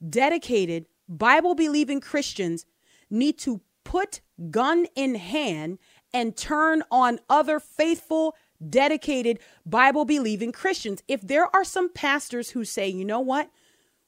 [0.08, 2.66] dedicated, Bible believing Christians
[3.10, 5.78] need to put gun in hand
[6.12, 8.36] and turn on other faithful,
[8.68, 11.02] dedicated, Bible believing Christians.
[11.08, 13.50] If there are some pastors who say, you know what?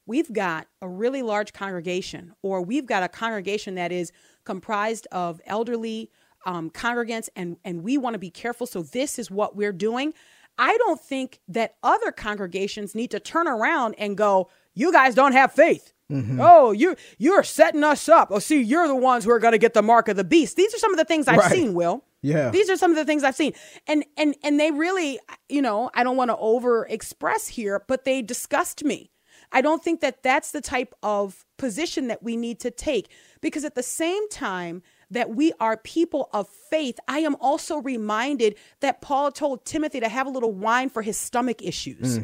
[0.05, 4.11] We've got a really large congregation, or we've got a congregation that is
[4.45, 6.11] comprised of elderly
[6.45, 8.67] um, congregants, and, and we want to be careful.
[8.67, 10.13] So, this is what we're doing.
[10.59, 15.33] I don't think that other congregations need to turn around and go, You guys don't
[15.33, 15.93] have faith.
[16.11, 16.41] Mm-hmm.
[16.43, 18.29] Oh, you you're setting us up.
[18.31, 20.57] Oh, see, you're the ones who are going to get the mark of the beast.
[20.57, 21.51] These are some of the things I've Right.
[21.51, 22.05] seen, Will.
[22.21, 22.51] Yeah.
[22.51, 23.55] These are some of the things I've seen.
[23.87, 28.05] And and and they really, you know, I don't want to over express here, but
[28.05, 29.11] they disgust me.
[29.53, 33.65] I don't think that that's the type of position that we need to take because
[33.65, 34.83] at the same time
[35.13, 40.09] that we are people of faith, I am also reminded that Paul told Timothy to
[40.09, 42.19] have a little wine for his stomach issues.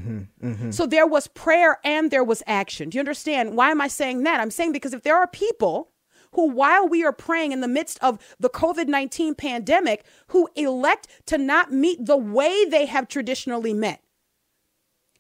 [0.71, 2.91] So there was prayer and there was action.
[2.91, 3.57] Do you understand?
[3.57, 4.41] Why am I saying that?
[4.41, 5.91] I'm saying because if there are people
[6.33, 11.09] who, while we are praying in the midst of the COVID 19 pandemic, who elect
[11.27, 14.03] to not meet the way they have traditionally met.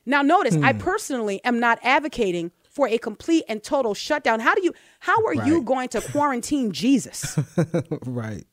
[0.04, 0.78] Now, notice, I Hmm.
[0.78, 4.38] personally am not advocating for a complete and total shutdown.
[4.38, 7.36] How do you, how are you going to quarantine Jesus?
[8.06, 8.44] right.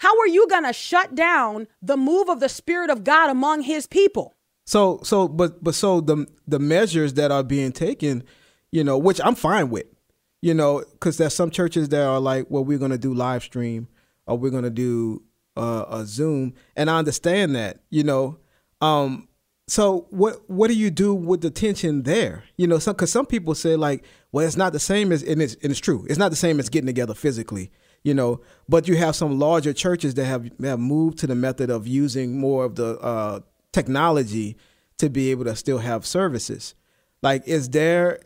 [0.00, 3.62] How are you going to shut down the move of the Spirit of God among
[3.62, 4.36] his people?
[4.66, 8.22] So so but but so the the measures that are being taken,
[8.70, 9.86] you know, which I'm fine with,
[10.42, 13.88] you know, because there's some churches that are like, well, we're gonna do live stream
[14.26, 15.22] or we're gonna do
[15.56, 18.38] uh, a Zoom, and I understand that, you know.
[18.82, 19.28] Um,
[19.70, 22.42] so what what do you do with the tension there?
[22.56, 25.40] You know, some because some people say like, well, it's not the same as and
[25.40, 26.04] it's and it's true.
[26.08, 27.70] It's not the same as getting together physically.
[28.02, 31.70] You know, but you have some larger churches that have have moved to the method
[31.70, 33.40] of using more of the uh,
[33.72, 34.56] technology
[34.98, 36.74] to be able to still have services.
[37.22, 38.18] Like, is there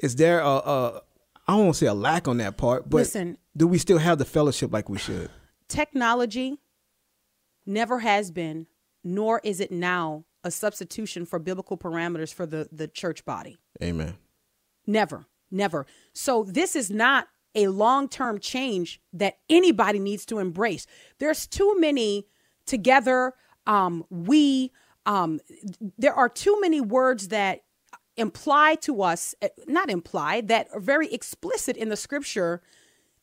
[0.00, 1.02] is there a, a
[1.48, 3.38] I don't say a lack on that part, but Listen.
[3.56, 5.30] do we still have the fellowship like we should?
[5.68, 6.58] technology
[7.64, 8.66] never has been,
[9.02, 13.58] nor is it now, a substitution for biblical parameters for the, the church body.
[13.82, 14.16] Amen.
[14.86, 15.86] Never, never.
[16.12, 20.86] So this is not a long term change that anybody needs to embrace.
[21.18, 22.26] There's too many
[22.66, 23.34] together,
[23.66, 24.72] um, we,
[25.06, 25.40] um,
[25.98, 27.60] there are too many words that
[28.16, 32.62] imply to us, eh, not imply, that are very explicit in the scripture,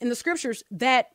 [0.02, 1.12] in the scriptures that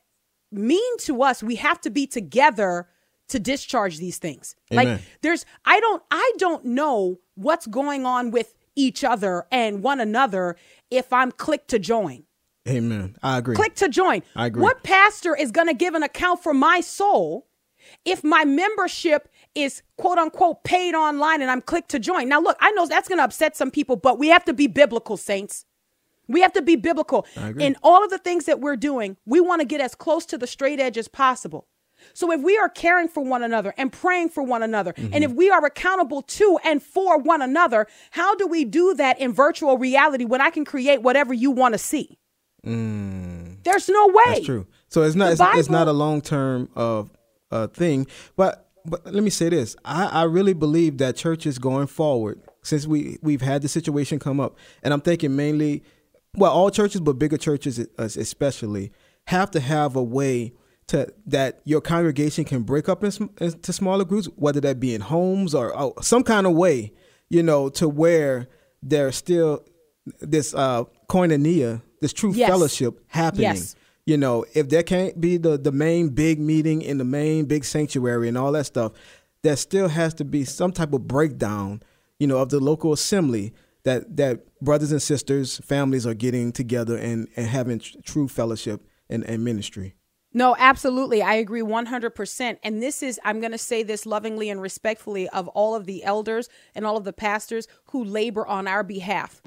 [0.51, 2.87] mean to us we have to be together
[3.29, 4.55] to discharge these things.
[4.71, 4.87] Amen.
[4.87, 9.99] Like there's I don't I don't know what's going on with each other and one
[9.99, 10.55] another
[10.89, 12.23] if I'm click to join.
[12.67, 13.17] Amen.
[13.21, 13.55] I agree.
[13.55, 14.23] Click to join.
[14.35, 14.61] I agree.
[14.61, 17.47] What pastor is going to give an account for my soul
[18.05, 22.29] if my membership is quote unquote paid online and I'm clicked to join?
[22.29, 24.67] Now, look, I know that's going to upset some people, but we have to be
[24.67, 25.65] biblical, saints.
[26.27, 27.27] We have to be biblical.
[27.35, 27.65] I agree.
[27.65, 30.37] In all of the things that we're doing, we want to get as close to
[30.37, 31.67] the straight edge as possible.
[32.13, 35.13] So if we are caring for one another and praying for one another, Mm-hmm.
[35.13, 39.19] and if we are accountable to and for one another, how do we do that
[39.19, 42.17] in virtual reality when I can create whatever you want to see?
[42.65, 44.13] There's no way.
[44.25, 44.33] Mm.
[44.33, 44.67] That's true.
[44.87, 47.11] So it's not it's, it's not a long term of
[47.51, 48.07] uh, thing.
[48.35, 52.85] But but let me say this: I, I really believe that churches going forward, since
[52.85, 55.83] we we've had the situation come up, and I'm thinking mainly,
[56.35, 58.91] well, all churches, but bigger churches uh, especially,
[59.27, 60.53] have to have a way
[60.87, 65.01] to that your congregation can break up in, into smaller groups, whether that be in
[65.01, 66.91] homes or, or some kind of way,
[67.29, 68.47] you know, to where
[68.81, 69.65] there's still
[70.19, 72.49] this uh, koinonia, this true Yes.
[72.49, 73.75] fellowship happening Yes.
[74.05, 77.63] you know if there can't be the the main big meeting in the main big
[77.63, 78.91] sanctuary and all that stuff
[79.43, 81.81] there still has to be some type of breakdown
[82.19, 83.53] you know of the local assembly
[83.85, 88.85] that that brothers and sisters families are getting together and and having tr- true fellowship
[89.09, 89.95] and, and ministry
[90.33, 91.21] No, absolutely.
[91.21, 92.57] I agree 100%.
[92.63, 96.03] And this is, I'm going to say this lovingly and respectfully of all of the
[96.03, 99.41] elders and all of the pastors who labor on our behalf.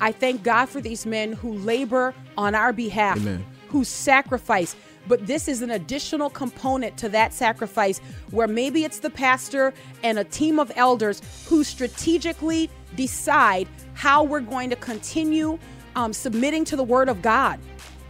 [0.00, 3.44] I thank God for these men who labor on our behalf, Amen.
[3.68, 4.76] who sacrifice.
[5.08, 7.98] But this is an additional component to that sacrifice
[8.30, 9.74] where maybe it's the pastor
[10.04, 15.58] and a team of elders who strategically decide how we're going to continue
[15.96, 17.58] um, submitting to the word of God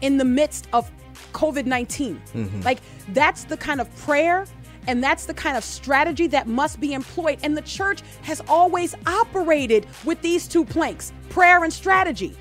[0.01, 0.91] in the midst of
[1.33, 2.21] COVID 19.
[2.35, 2.61] Mm-hmm.
[2.63, 4.47] Like, that's the kind of prayer
[4.89, 7.41] and that's the kind of strategy that must be employed.
[7.43, 12.37] And the church has always operated with these two planks prayer and strategy.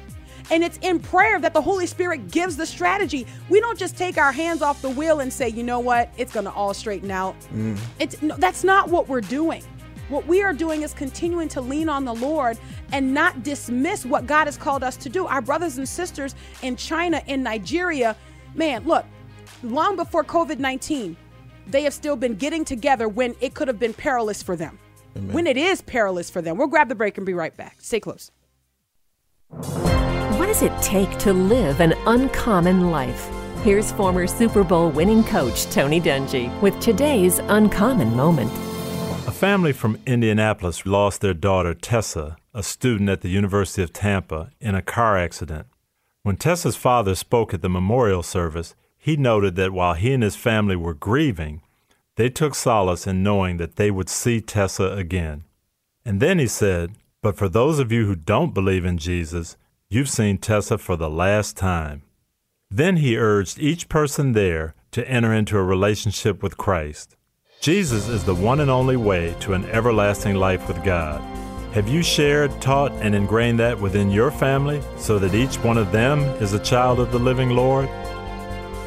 [0.49, 3.27] And it's in prayer that the Holy Spirit gives the strategy.
[3.49, 6.31] We don't just take our hands off the wheel and say, you know what, it's
[6.31, 7.35] going to all straighten out.
[7.53, 7.77] Mm.
[7.99, 9.61] It's no, that's not what we're doing.
[10.07, 12.57] What we are doing is continuing to lean on the Lord
[12.93, 15.27] and not dismiss what God has called us to do.
[15.27, 18.15] Our brothers and sisters in China, in Nigeria,
[18.57, 19.05] man, look,
[19.63, 21.15] long before COVID 19,
[21.67, 24.77] they have still been getting together when it could have been perilous for them.
[25.31, 26.57] When it is perilous for them.
[26.57, 27.77] We'll grab the break and be right back.
[27.79, 28.31] Stay close.
[29.49, 33.29] What does it take to live an uncommon life?
[33.63, 38.51] Here's former Super Bowl winning coach Tony Dungy with today's uncommon moment.
[39.27, 44.51] A family from Indianapolis lost their daughter Tessa, a student at the University of Tampa,
[44.61, 45.67] in a car accident.
[46.27, 50.35] When Tessa's father spoke at the memorial service, he noted that while he and his
[50.35, 51.61] family were grieving,
[52.17, 55.45] they took solace in knowing that they would see Tessa again.
[56.03, 59.55] And then he said, But for those of you who don't believe in Jesus,
[59.87, 62.01] you've seen Tessa for the last time.
[62.69, 67.15] Then he urged each person there to enter into a relationship with Christ.
[67.61, 71.21] Jesus is the one and only way to an everlasting life with God.
[71.77, 75.91] Have you shared, taught, and ingrained that within your family so that each one of
[75.91, 77.87] them is a child of the living Lord?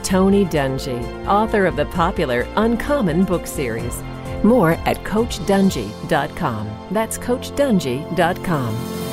[0.03, 4.03] Tony Dungy, author of the popular Uncommon book series.
[4.43, 6.89] More at CoachDungy.com.
[6.91, 9.10] That's CoachDungy.com.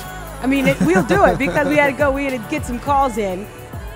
[0.41, 2.11] I mean, it, we'll do it because we had to go.
[2.11, 3.47] We had to get some calls in.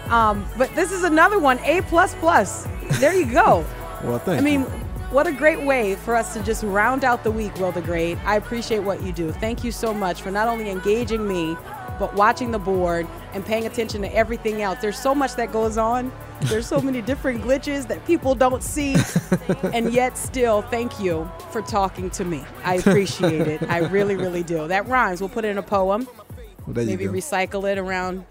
[0.10, 2.68] Um, but this is another one, A plus plus.
[3.00, 3.66] There you go.
[4.04, 4.68] well thank I mean, you
[5.12, 8.18] what a great way for us to just round out the week, Will the Great.
[8.26, 9.32] I appreciate what you do.
[9.32, 11.58] Thank you so much for not only engaging me,
[12.00, 14.80] but watching the board and paying attention to everything else.
[14.82, 16.12] There's so much that goes on.
[16.44, 18.96] There's so many different glitches that people don't see.
[19.74, 22.44] and yet, still, thank you for talking to me.
[22.64, 23.64] I appreciate it.
[23.64, 24.68] I really, really do.
[24.68, 25.20] That rhymes.
[25.20, 26.08] We'll put it in a poem.
[26.66, 27.12] well, Maybe go.
[27.12, 28.26] recycle it around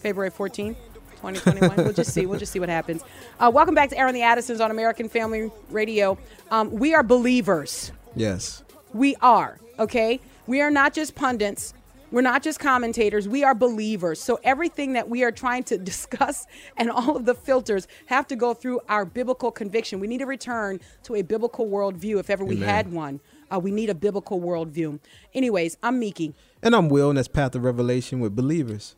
[0.00, 0.76] February 14th.
[1.22, 1.76] 2021.
[1.76, 2.26] we'll just see.
[2.26, 3.02] We'll just see what happens.
[3.38, 6.18] Uh, welcome back to Airing the Addisons on American Family Radio.
[6.50, 7.92] Um, we are believers.
[8.16, 10.20] yes We are, okay?
[10.48, 11.74] We are not just pundits.
[12.12, 13.26] We're not just commentators.
[13.26, 14.20] We are believers.
[14.20, 16.46] So everything that we are trying to discuss
[16.76, 19.98] and all of the filters have to go through our biblical conviction.
[19.98, 22.68] We need to return to a biblical worldview if ever we Amen.
[22.68, 23.20] had one.
[23.50, 25.00] Uh, we need a biblical worldview.
[25.34, 26.34] Anyways, I'm Miki.
[26.62, 28.94] and i'm will and that's path of revelation with believers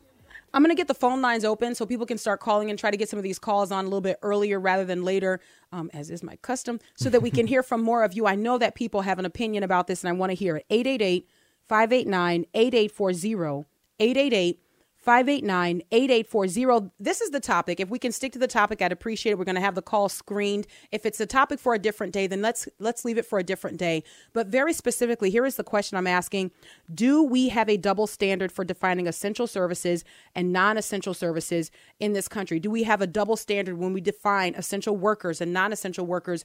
[0.53, 2.89] I'm going to get the phone lines open so people can start calling and try
[2.89, 5.41] to get some of these calls on a little bit earlier rather than later,
[5.73, 8.25] um, as is my custom, so that we can hear from more of you.
[8.25, 10.65] I know that people have an opinion about this and I want to hear it.
[10.69, 11.27] 888
[11.67, 13.65] 589 8840.
[13.99, 14.59] 888
[15.05, 16.91] 589 8840.
[16.99, 17.79] This is the topic.
[17.79, 19.37] If we can stick to the topic, I'd appreciate it.
[19.37, 20.65] We're going to have the call screened.
[20.91, 23.43] If it's a topic for a different day, then let's let's leave it for a
[23.43, 24.03] different day.
[24.33, 26.49] But very specifically, here is the question I'm asking
[26.91, 30.03] Do we have a double standard for defining essential services
[30.33, 32.59] and non essential services in this country?
[32.59, 36.43] Do we have a double standard when we define essential workers and non essential workers?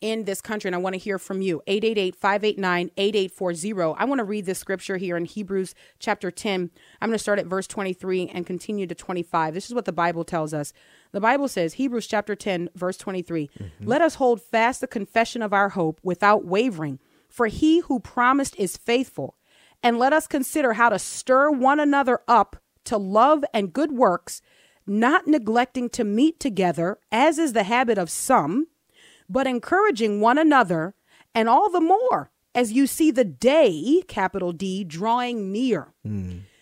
[0.00, 0.68] In this country.
[0.68, 1.62] And I want to hear from you.
[1.66, 3.94] 888 589 8840.
[3.98, 6.70] I want to read this scripture here in Hebrews chapter 10.
[7.00, 9.54] I'm going to start at verse 23 and continue to 25.
[9.54, 10.72] This is what the Bible tells us.
[11.12, 13.86] The Bible says, Hebrews chapter 10, verse 23 mm-hmm.
[13.86, 18.54] Let us hold fast the confession of our hope without wavering, for he who promised
[18.56, 19.36] is faithful.
[19.82, 24.42] And let us consider how to stir one another up to love and good works,
[24.86, 28.66] not neglecting to meet together, as is the habit of some
[29.28, 30.94] but encouraging one another,
[31.34, 35.92] and all the more as you see the day, capital D, drawing near.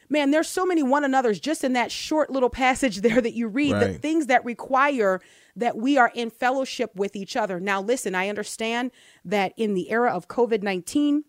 [0.08, 3.48] Man, there's so many one another's just in that short little passage there that you
[3.48, 5.20] read, the things that require
[5.56, 7.58] that we are in fellowship with each other.
[7.58, 8.90] Now, listen, I understand
[9.24, 11.24] that in the era of COVID 19,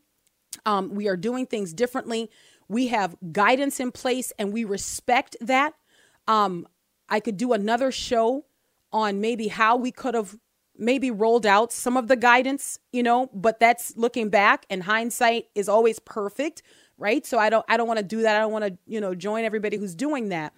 [0.65, 2.29] um, we are doing things differently.
[2.67, 5.73] We have guidance in place and we respect that.
[6.27, 6.67] Um,
[7.07, 8.45] I could do another show
[8.91, 10.35] on maybe how we could have
[10.77, 15.45] maybe rolled out some of the guidance, you know, but that's looking back and hindsight
[15.55, 16.61] is always perfect,
[16.97, 17.25] right?
[17.25, 18.35] So I don't I don't want to do that.
[18.35, 20.53] I don't want to, you know, join everybody who's doing that.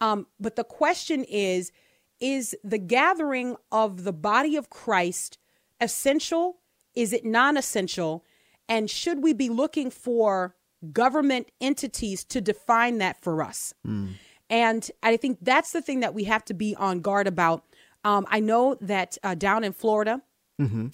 [0.00, 1.72] Um, but the question is
[2.20, 5.38] is the gathering of the body of Christ
[5.80, 6.58] essential?
[6.94, 8.24] Is it non essential?
[8.68, 10.54] And should we be looking for
[10.92, 13.74] government entities to define that for us?
[14.48, 17.64] And I think that's the thing that we have to be on guard about.
[18.04, 20.22] Um, I know that uh, down in Florida,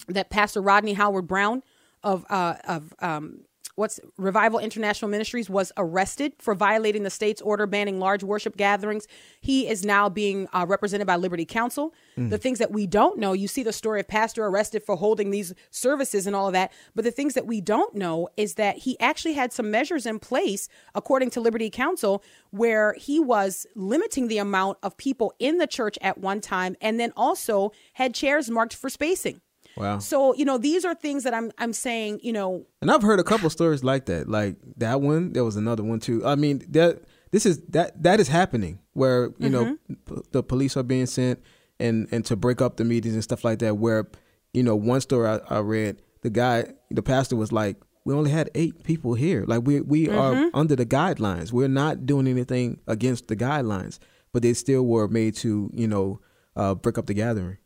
[0.07, 1.61] that Pastor Rodney Howard Browne
[2.03, 3.41] of uh, of um,
[3.75, 9.07] what's Revival International Ministries was arrested for violating the state's order banning large worship gatherings.
[9.39, 11.93] He is now being uh, represented by Liberty Counsel.
[12.29, 15.29] The things that we don't know, you see the story of pastor arrested for holding
[15.29, 16.71] these services and all of that.
[16.95, 20.17] But the things that we don't know is that he actually had some measures in
[20.19, 25.67] place, according to Liberty Counsel, where he was limiting the amount of people in the
[25.67, 29.41] church at one time, and then also had chairs marked for spacing.
[29.77, 29.99] Wow.
[29.99, 33.19] So you know these are things that I'm I'm saying you know And I've heard
[33.19, 34.27] a couple stories like that.
[34.29, 36.25] Like that one, there was another one too.
[36.25, 37.01] I mean, that
[37.31, 41.39] this is that that is happening where you know p- the police are being sent
[41.79, 43.75] and and to break up the meetings and stuff like that.
[43.77, 44.07] Where
[44.53, 48.31] you know one story I, I read, the guy, the pastor was like, "We only
[48.31, 49.43] had eight people here.
[49.47, 51.51] Like we we are under the guidelines.
[51.51, 53.99] We're not doing anything against the guidelines,
[54.33, 56.19] but they still were made to you know
[56.55, 57.57] uh, break up the gathering."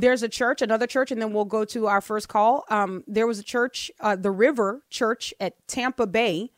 [0.00, 2.64] There's a church, another church, and then we'll go to our first call.
[2.68, 6.50] Um, there was a church, uh, the River Church at Tampa Bay,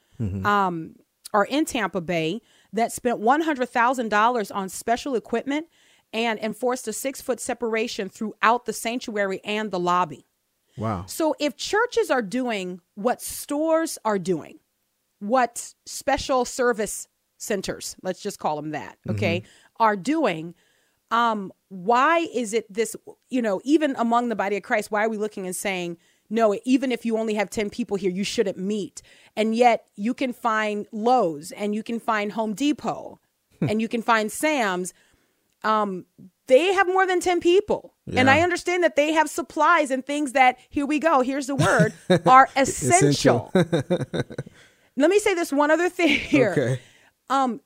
[0.44, 0.96] um,
[1.32, 2.40] or in Tampa Bay,
[2.72, 5.66] that spent one hundred thousand dollars on special equipment
[6.12, 10.26] and enforced a six foot separation throughout the sanctuary and the lobby.
[10.76, 11.04] Wow.
[11.06, 14.58] So if churches are doing what stores are doing,
[15.18, 19.42] what special service centers, let's just call them that, okay,
[19.80, 20.54] are doing,
[21.12, 22.96] um, why is it this,
[23.28, 25.98] you know, even among the body of Christ, why are we looking and saying,
[26.30, 29.02] no, even if you only have 10 people here, you shouldn't meet.
[29.36, 33.20] And yet you can find Lowe's and you can find Home Depot
[33.60, 34.92] and you can find Sam's
[35.64, 36.06] um,
[36.48, 37.94] they have more than 10 people.
[38.14, 41.54] And I understand that they have supplies and things that, here we go, here's the
[41.54, 41.94] word,
[42.26, 43.52] are essential.
[43.54, 46.50] Let me say this one other thing here.
[46.50, 46.80] Okay.
[47.30, 47.60] Um,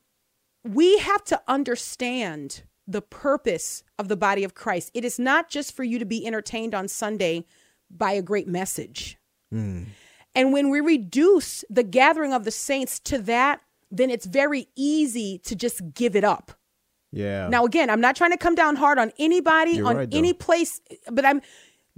[0.62, 4.90] we have to understand the purpose of the body of Christ.
[4.94, 7.44] It is not just for you to be entertained on Sunday
[7.90, 9.18] by a great message.
[9.50, 9.84] Hmm.
[10.34, 13.60] And when we reduce the gathering of the saints to that,
[13.90, 16.52] then it's very easy to just give it up.
[17.12, 17.48] Yeah.
[17.48, 20.18] Now, again, I'm not trying to come down hard on anybody, You're on right, though.
[20.18, 20.80] any place,
[21.10, 21.40] but I'm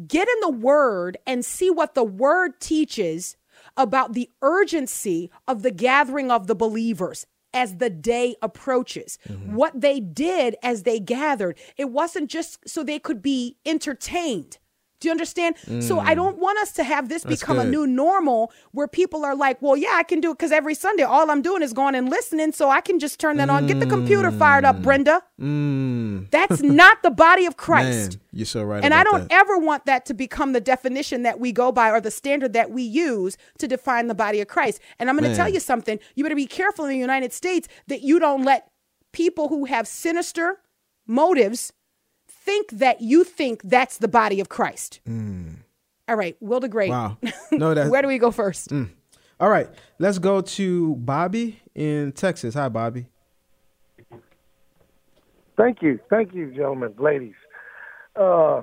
[0.07, 3.37] get in the word and see what the word teaches
[3.77, 9.19] about the urgency of the gathering of the believers as the day approaches.
[9.29, 9.55] Mm-hmm.
[9.55, 14.59] What they did as they gathered, it wasn't just so they could be entertained.
[15.01, 15.55] Do you understand?
[15.81, 17.29] So I don't want us to have this Mm.
[17.29, 20.39] That's become a new normal where people are like, well, yeah, I can do it
[20.39, 22.53] because every Sunday all I'm doing is going and listening.
[22.53, 23.67] So I can just turn that on.
[23.67, 25.23] Get the computer fired up, Brenda.
[25.41, 28.13] Mm, That's not the body of Christ.
[28.13, 28.83] man, you're so right.
[28.85, 29.33] And I don't that.
[29.33, 32.71] ever want that to become the definition that we go by or the standard that
[32.71, 34.81] we use to define the body of Christ.
[34.99, 35.99] And I'm going to tell you something.
[36.15, 38.71] You better be careful in the United States that you don't let
[39.13, 40.61] people who have sinister
[41.07, 41.73] motives
[42.49, 45.01] think that you think that's the body of Christ.
[45.07, 46.91] All right, Will the Great.
[46.91, 47.17] Mm.
[47.23, 47.31] Wow.
[47.53, 48.73] No, that's Where do we go first?
[49.41, 49.69] All right,
[49.99, 52.55] let's go to Bobby in Texas.
[52.55, 53.07] Hi, Bobby.
[55.59, 55.99] Thank you.
[56.09, 57.35] Thank you, gentlemen, ladies.
[58.17, 58.63] Uh,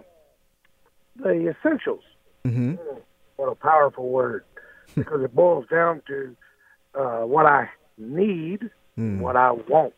[1.17, 2.03] the essentials.
[2.45, 2.75] Mm-hmm.
[3.35, 4.43] What a powerful word.
[4.95, 6.35] because it boils down to
[6.99, 9.19] uh, what I need, Mm.
[9.19, 9.93] what I want.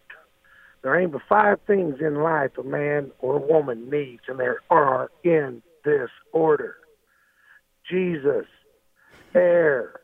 [0.82, 4.62] There ain't but five things in life a man or a woman needs, and there
[4.70, 6.76] are in this order
[7.90, 8.46] Jesus,
[9.34, 10.02] air,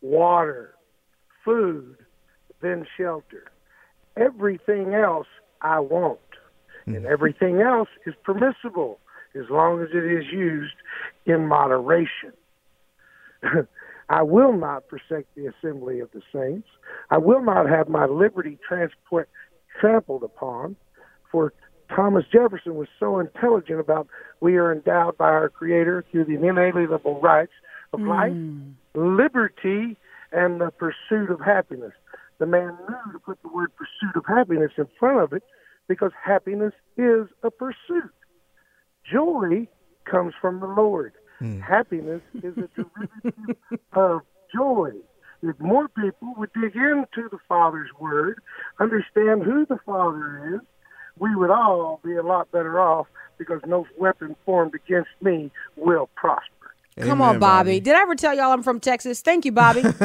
[0.00, 0.74] water,
[1.44, 1.96] food,
[2.62, 3.50] then shelter.
[4.16, 5.26] Everything else
[5.60, 6.18] I want,
[6.86, 7.06] and mm-hmm.
[7.12, 8.98] everything else is permissible
[9.34, 10.74] as long as it is used
[11.26, 12.32] in moderation.
[14.08, 16.68] I will not forsake the assembly of the saints.
[17.10, 19.28] I will not have my liberty transport,
[19.80, 20.76] trampled upon.
[21.30, 21.52] For
[21.94, 24.08] Thomas Jefferson was so intelligent about
[24.40, 27.52] we are endowed by our Creator through the inalienable rights
[27.92, 28.08] of hmm.
[28.08, 28.32] life,
[28.94, 29.96] liberty,
[30.32, 31.92] and the pursuit of happiness.
[32.38, 35.42] The man knew to put the word pursuit of happiness in front of it
[35.88, 38.12] because happiness is a pursuit.
[39.10, 39.68] Joy
[40.04, 41.12] comes from the Lord.
[41.38, 41.60] Hmm.
[41.60, 43.56] Happiness is a derivative
[43.92, 44.20] of
[44.54, 44.92] joy.
[45.42, 48.40] If more people would dig into the Father's Word,
[48.80, 50.60] understand who the Father is,
[51.18, 53.06] we would all be a lot better off
[53.38, 56.50] because no weapon formed against me will prosper.
[56.98, 57.78] Come on, Bobby.
[57.78, 59.20] Did I ever tell y'all I'm from Texas?
[59.20, 59.82] Thank you, Bobby.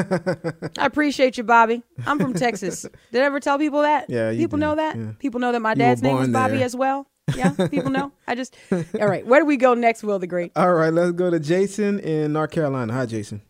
[0.77, 1.83] I appreciate you, Bobby.
[2.05, 2.85] I'm from Texas.
[3.13, 4.09] Did I ever tell people that?
[4.09, 4.65] Yeah, you people did.
[4.65, 4.97] know that.
[4.97, 5.11] Yeah.
[5.19, 6.65] People know that my dad's name is born Bobby there.
[6.65, 7.07] as well.
[7.37, 8.11] Yeah, people know.
[8.27, 8.57] I just.
[8.71, 10.51] All right, where do we go next, Will the Great?
[10.57, 12.91] All right, let's go to Jason in North Carolina.
[12.91, 13.41] Hi, Jason.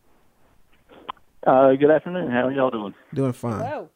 [1.46, 2.30] Uh, good afternoon.
[2.30, 2.94] How are y'all doing?
[3.14, 3.58] Doing fine.
[3.58, 3.88] Hello.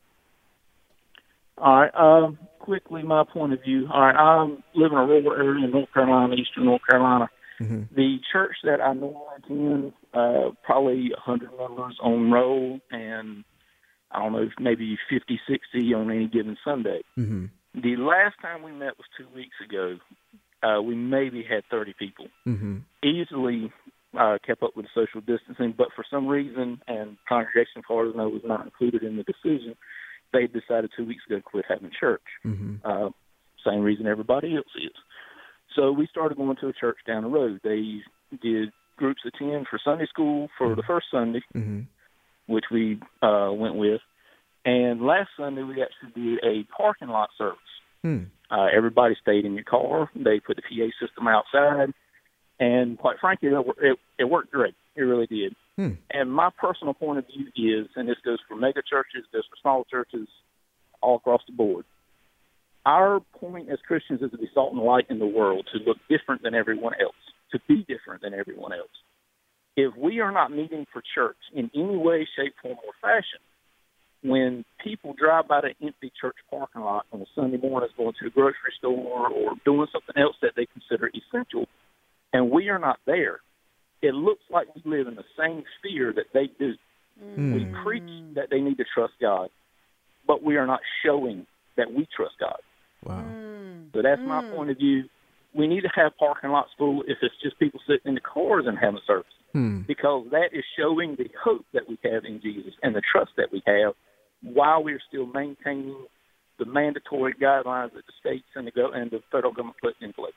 [1.58, 1.94] All right.
[1.94, 3.88] Um, quickly, my point of view.
[3.92, 4.16] All right.
[4.16, 7.28] I'm living in a rural area in North Carolina, eastern North Carolina.
[7.58, 13.44] The church that I normally attend, uh, probably 100 members on roll, and
[14.10, 17.00] I don't know, maybe 50, 60 on any given Sunday.
[17.18, 17.46] Mm-hmm.
[17.80, 19.96] The last time we met was two weeks ago.
[20.62, 22.26] Uh, we maybe had 30 people.
[22.46, 22.78] Mm-hmm.
[23.04, 23.72] easily
[24.18, 28.18] uh, kept up with social distancing, but for some reason, and congregation, far as I
[28.18, 29.74] know, was not included in the decision,
[30.32, 32.22] they decided two weeks ago to quit having church.
[32.44, 32.76] Mm-hmm.
[32.84, 33.10] Uh,
[33.64, 34.92] same reason everybody else is.
[35.74, 37.60] So we started going to a church down the road.
[37.62, 38.00] They
[38.42, 41.80] did groups of 10 for Sunday school for the first Sunday, Mm-hmm.
[42.46, 44.00] which we uh, went with.
[44.64, 47.58] And last Sunday, we actually did a parking lot service.
[48.02, 48.24] Hmm.
[48.50, 50.10] Uh, everybody stayed in your car.
[50.14, 51.92] They put the PA system outside,
[52.58, 54.74] and quite frankly, it, it, it worked great.
[54.94, 55.54] It really did.
[55.76, 55.92] Hmm.
[56.10, 59.56] And my personal point of view is, and this goes for mega churches, goes for
[59.60, 60.26] small churches,
[61.02, 61.84] all across the board.
[62.86, 65.98] Our point as Christians is to be salt and light in the world, to look
[66.08, 67.16] different than everyone else,
[67.52, 68.88] to be different than everyone else.
[69.76, 73.40] If we are not meeting for church in any way, shape, form, or fashion,
[74.22, 78.24] when people drive by the empty church parking lot on a Sunday morning, going to
[78.24, 81.66] the grocery store or doing something else that they consider essential,
[82.32, 83.40] and we are not there,
[84.02, 86.74] it looks like we live in the same sphere that they do.
[87.18, 87.54] Hmm.
[87.54, 89.48] We preach that they need to trust God,
[90.26, 91.46] but we are not showing
[91.76, 92.58] that we trust God.
[93.04, 93.22] Wow.
[93.22, 93.84] Hmm.
[93.94, 94.54] So that's my hmm.
[94.54, 95.04] point of view.
[95.54, 98.64] We need to have parking lots full if it's just people sitting in the cars
[98.66, 99.80] and having service, Hmm.
[99.82, 103.50] because that is showing the hope that we have in Jesus and the trust that
[103.50, 103.94] we have,
[104.42, 105.96] while we're still maintaining
[106.58, 110.12] the mandatory guidelines that the states and the go- and the federal government put in
[110.12, 110.34] place.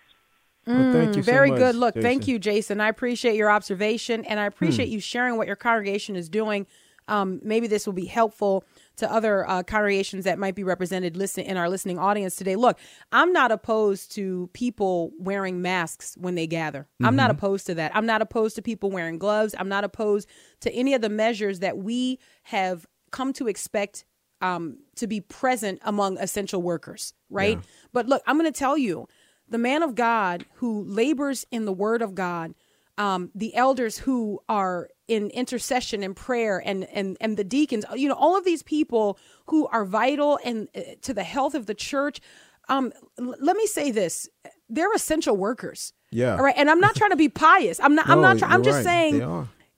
[0.69, 1.75] Well, thank you so Very much, good.
[1.75, 2.79] Look, thank you, Jason.
[2.79, 4.93] I appreciate your observation and I appreciate Hmm.
[4.93, 6.67] you sharing what your congregation is doing.
[7.07, 8.63] Um, maybe this will be helpful
[8.97, 12.55] to other uh, congregations that might be represented listen in our listening audience today.
[12.55, 12.77] Look,
[13.11, 16.87] I'm not opposed to people wearing masks when they gather.
[17.01, 17.33] I'm not Mhm.
[17.33, 17.95] opposed to that.
[17.95, 19.55] I'm not opposed to people wearing gloves.
[19.57, 24.05] I'm not opposed to any of the measures that we have come to expect
[24.41, 27.57] um, to be present among essential workers, right?
[27.57, 27.63] Yeah.
[27.91, 29.05] But look, I'm going to tell you
[29.49, 32.53] the man of God who labors in the word of God,
[32.97, 38.07] um, the elders who are in intercession and prayer, and, and, and the deacons, you
[38.07, 41.73] know, all of these people who are vital and uh, to the health of the
[41.73, 42.19] church.
[42.67, 44.29] Um, l- let me say this
[44.69, 45.93] they're essential workers.
[46.11, 46.35] Yeah.
[46.35, 46.53] All right.
[46.57, 47.79] And I'm not trying to be pious.
[47.79, 48.83] I'm not, I'm not, try- I'm just right.
[48.85, 49.19] Saying,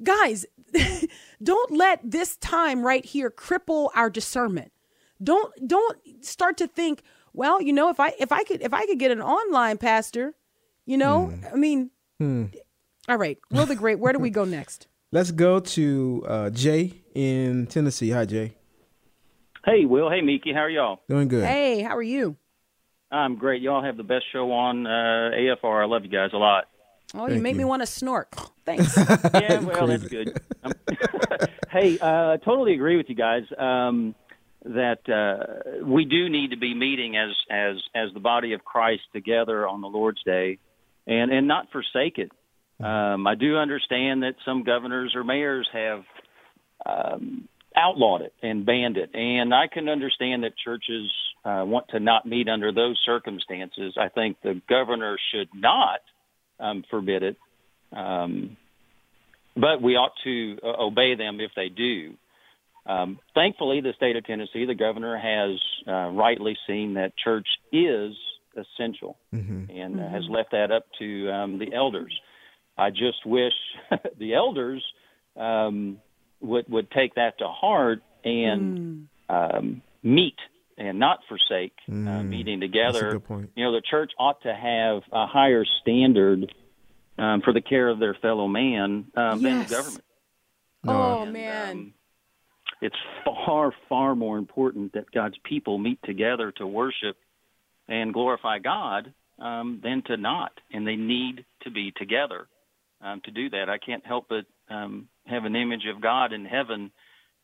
[0.03, 0.45] guys,
[1.43, 4.72] don't let this time right here cripple our discernment.
[5.24, 7.03] Don't don't start to think,
[7.34, 10.34] well, you know, if I if I could if I could get an online pastor,
[10.86, 12.45] you know, I mean, Hmm.
[13.09, 14.88] all right, Will the Great, where do we go next?
[15.11, 18.11] Let's go to uh, Jay in Tennessee.
[18.11, 18.55] Hi, Jay.
[19.65, 20.09] Hey, Will.
[20.09, 20.53] Hey, Miki.
[20.53, 21.01] How are y'all?
[21.09, 21.45] Doing good.
[21.45, 22.38] Hey, how are you?
[23.11, 23.61] I'm great.
[23.61, 25.84] Y'all have the best show on uh, AFR.
[25.84, 26.65] I love you guys a lot.
[27.13, 28.34] Oh, you Thank make me want to snort.
[28.65, 28.95] Thanks.
[28.95, 30.39] Yeah, well, that's good.
[30.63, 30.71] Um,
[31.69, 33.43] hey, uh, I totally agree with you guys.
[33.57, 34.15] Um,
[34.64, 39.03] that uh, we do need to be meeting as as as the body of Christ
[39.14, 40.59] together on the Lord's Day,
[41.07, 42.32] and and not forsake it.
[42.84, 46.03] Um, I do understand that some governors or mayors have
[46.86, 51.12] um, outlawed it and banned it, and I can understand that churches
[51.43, 53.95] uh, want to not meet under those circumstances.
[53.99, 56.01] I think the governor should not
[56.59, 57.38] um, forbid it,
[57.91, 58.57] um,
[59.55, 62.14] but we ought to uh, obey them if they do.
[62.86, 68.13] Um, thankfully, the state of Tennessee, the governor has uh, rightly seen that church is
[68.55, 69.17] essential
[69.69, 72.13] and uh, has left that up to um, the elders.
[72.77, 73.53] I just wish
[74.19, 74.84] the elders
[75.38, 75.97] um,
[76.41, 80.36] would would take that to heart and um, meet
[80.77, 83.11] and not forsake uh, meeting together.
[83.13, 83.51] good point.
[83.55, 86.51] You know, the church ought to have a higher standard
[87.17, 90.03] um, for the care of their fellow man um, than the government.
[90.88, 91.93] Oh man.
[92.82, 97.15] It's far, far more important that God's people meet together to worship
[97.88, 100.51] and glorify God um, than to not.
[100.71, 102.47] And they need to be together
[103.01, 103.69] um, to do that.
[103.69, 106.91] I can't help but um, have an image of God in heaven,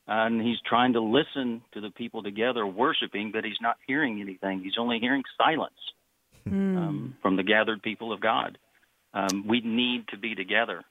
[0.08, 4.22] uh, and He's trying to listen to the people together worshiping, but He's not hearing
[4.22, 4.62] anything.
[4.64, 5.74] He's only hearing silence
[6.78, 8.58] um, from the gathered people of God.
[9.14, 10.84] Um, we need to be together.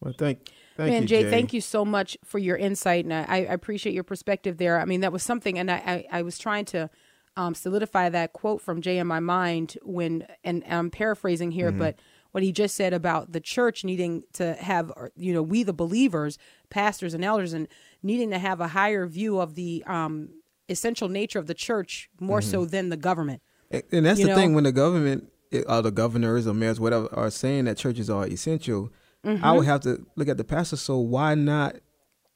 [0.00, 1.30] Well, thank, thank Man, you, Jay, Jay.
[1.30, 4.80] thank you so much for your insight, and I, I appreciate your perspective there.
[4.80, 5.74] I mean, that was something, and I,
[6.10, 6.90] I, I was trying to
[7.36, 11.78] um, solidify that quote from Jay in my mind when, and I'm paraphrasing here, Mm-hmm.
[11.78, 11.98] but
[12.32, 16.36] what he just said about the church needing to have, you know, we the believers,
[16.68, 17.68] pastors and elders, and
[18.02, 20.30] needing to have a higher view of the um,
[20.68, 22.50] essential nature of the church more Mm-hmm.
[22.50, 23.40] so than the government.
[23.70, 24.36] And- And that's You the know?
[24.36, 25.30] thing when the government,
[25.68, 28.90] or the governors or mayors, whatever, are saying that churches are essential,
[29.24, 29.56] I Mm-hmm.
[29.56, 30.76] would have to look at the pastor.
[30.76, 31.76] So why not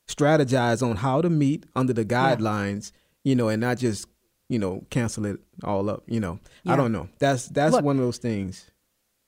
[0.07, 2.93] strategize on how to meet under the guidelines,
[3.24, 4.07] you know, and not just,
[4.49, 6.03] you know, cancel it all up.
[6.07, 6.72] You know, Yeah.
[6.72, 7.09] I don't know.
[7.18, 8.70] That's that's Look, one of those things.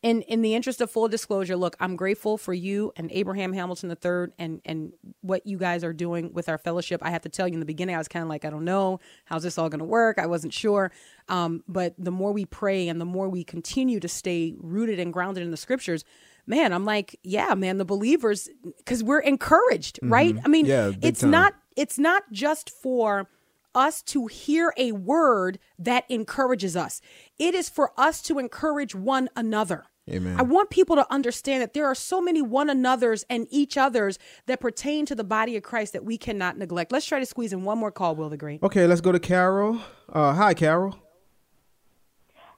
[0.03, 3.91] in in the interest of full disclosure, look, I'm grateful for you and Abraham Hamilton
[3.91, 7.03] III and and what you guys are doing with our fellowship.
[7.05, 8.65] I have to tell you in the beginning, I was kind of like, I don't
[8.65, 10.19] know, how's this all going to work?
[10.19, 10.91] I wasn't sure.
[11.29, 15.13] Um, but the more we pray and the more we continue to stay rooted and
[15.13, 16.05] grounded in the scriptures,
[16.51, 18.49] man, I'm like, yeah, man, the believers,
[18.79, 20.37] because we're encouraged, right?
[20.45, 21.31] I mean, Yeah, it's time.
[21.31, 23.29] not it's not just for
[23.75, 27.01] us to hear a word that encourages us.
[27.39, 29.85] It is for us to encourage one another.
[30.11, 30.37] Amen.
[30.41, 34.19] I want people to understand that there are so many one another's and each others
[34.47, 36.91] that pertain to the body of Christ that we cannot neglect.
[36.91, 38.61] Let's try to squeeze in one more call, Will the Great.
[38.61, 39.81] Okay, let's go to Carol.
[40.13, 40.99] Uh, hi, Carol.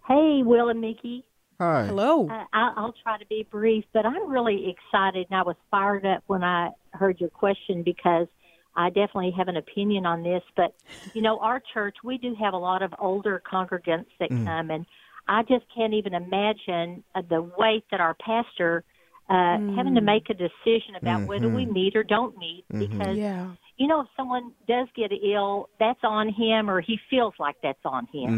[0.08, 1.24] Hey, Will and Miki.
[1.62, 1.86] Hi.
[1.86, 2.28] Hello.
[2.28, 6.04] Uh, I, I'll try to be brief, but I'm really excited and I was fired
[6.04, 8.26] up when I heard your question because
[8.74, 10.42] I definitely have an opinion on this.
[10.56, 10.74] But,
[11.14, 14.84] you know, our church, we do have a lot of older congregants that come, and
[15.28, 18.82] I just can't even imagine uh, the weight that our pastor
[19.30, 23.52] uh, having to make a decision about whether we meet or don't meet because Yeah.
[23.76, 27.84] you know, if someone does get ill, that's on him or he feels like that's
[27.84, 28.32] on him.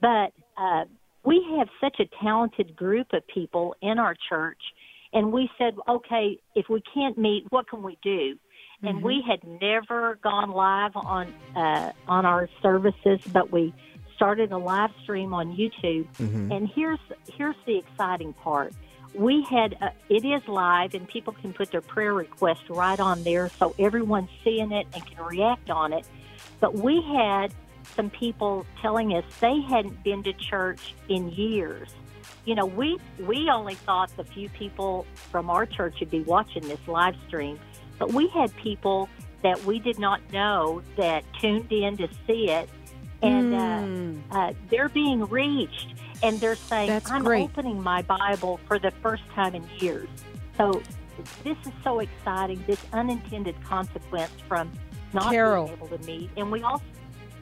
[0.00, 0.84] But uh,
[1.24, 4.60] we have such a talented group of people in our church,
[5.12, 8.36] and we said, okay, if we can't meet, what can we do?
[8.82, 13.72] And we had never gone live on uh, on our services, but we
[14.14, 16.06] started a live stream on YouTube.
[16.52, 16.98] And here's
[17.32, 18.74] here's the exciting part.
[19.14, 23.24] We had uh, it is live, and people can put their prayer request right on
[23.24, 26.06] there, so everyone's seeing it and can react on it.
[26.60, 27.54] But we had
[27.96, 31.88] some people telling us they hadn't been to church in years.
[32.44, 36.66] You know, we we only thought the few people from our church would be watching
[36.68, 37.58] this live stream,
[37.98, 39.08] but we had people
[39.42, 42.68] that we did not know that tuned in to see it,
[43.22, 47.44] and uh, uh, they're being reached, and they're saying, That's "I'm great.
[47.44, 50.08] opening my Bible for the first time in years."
[50.58, 50.82] So
[51.44, 52.62] this is so exciting.
[52.66, 54.70] This unintended consequence from
[55.12, 55.66] not Carol.
[55.66, 56.84] being able to meet, and we also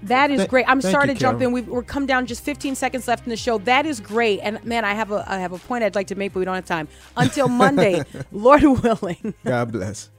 [0.02, 0.64] That is Th- great.
[0.68, 1.52] I'm sorry you, to jump in.
[1.52, 3.58] We've, we're come down just 15 seconds left in the show.
[3.58, 4.40] That is great.
[4.40, 6.44] And man, I have a I have a point I'd like to make, but we
[6.44, 6.88] don't have time.
[7.16, 9.34] Until Monday, Lord willing.
[9.44, 10.10] God bless.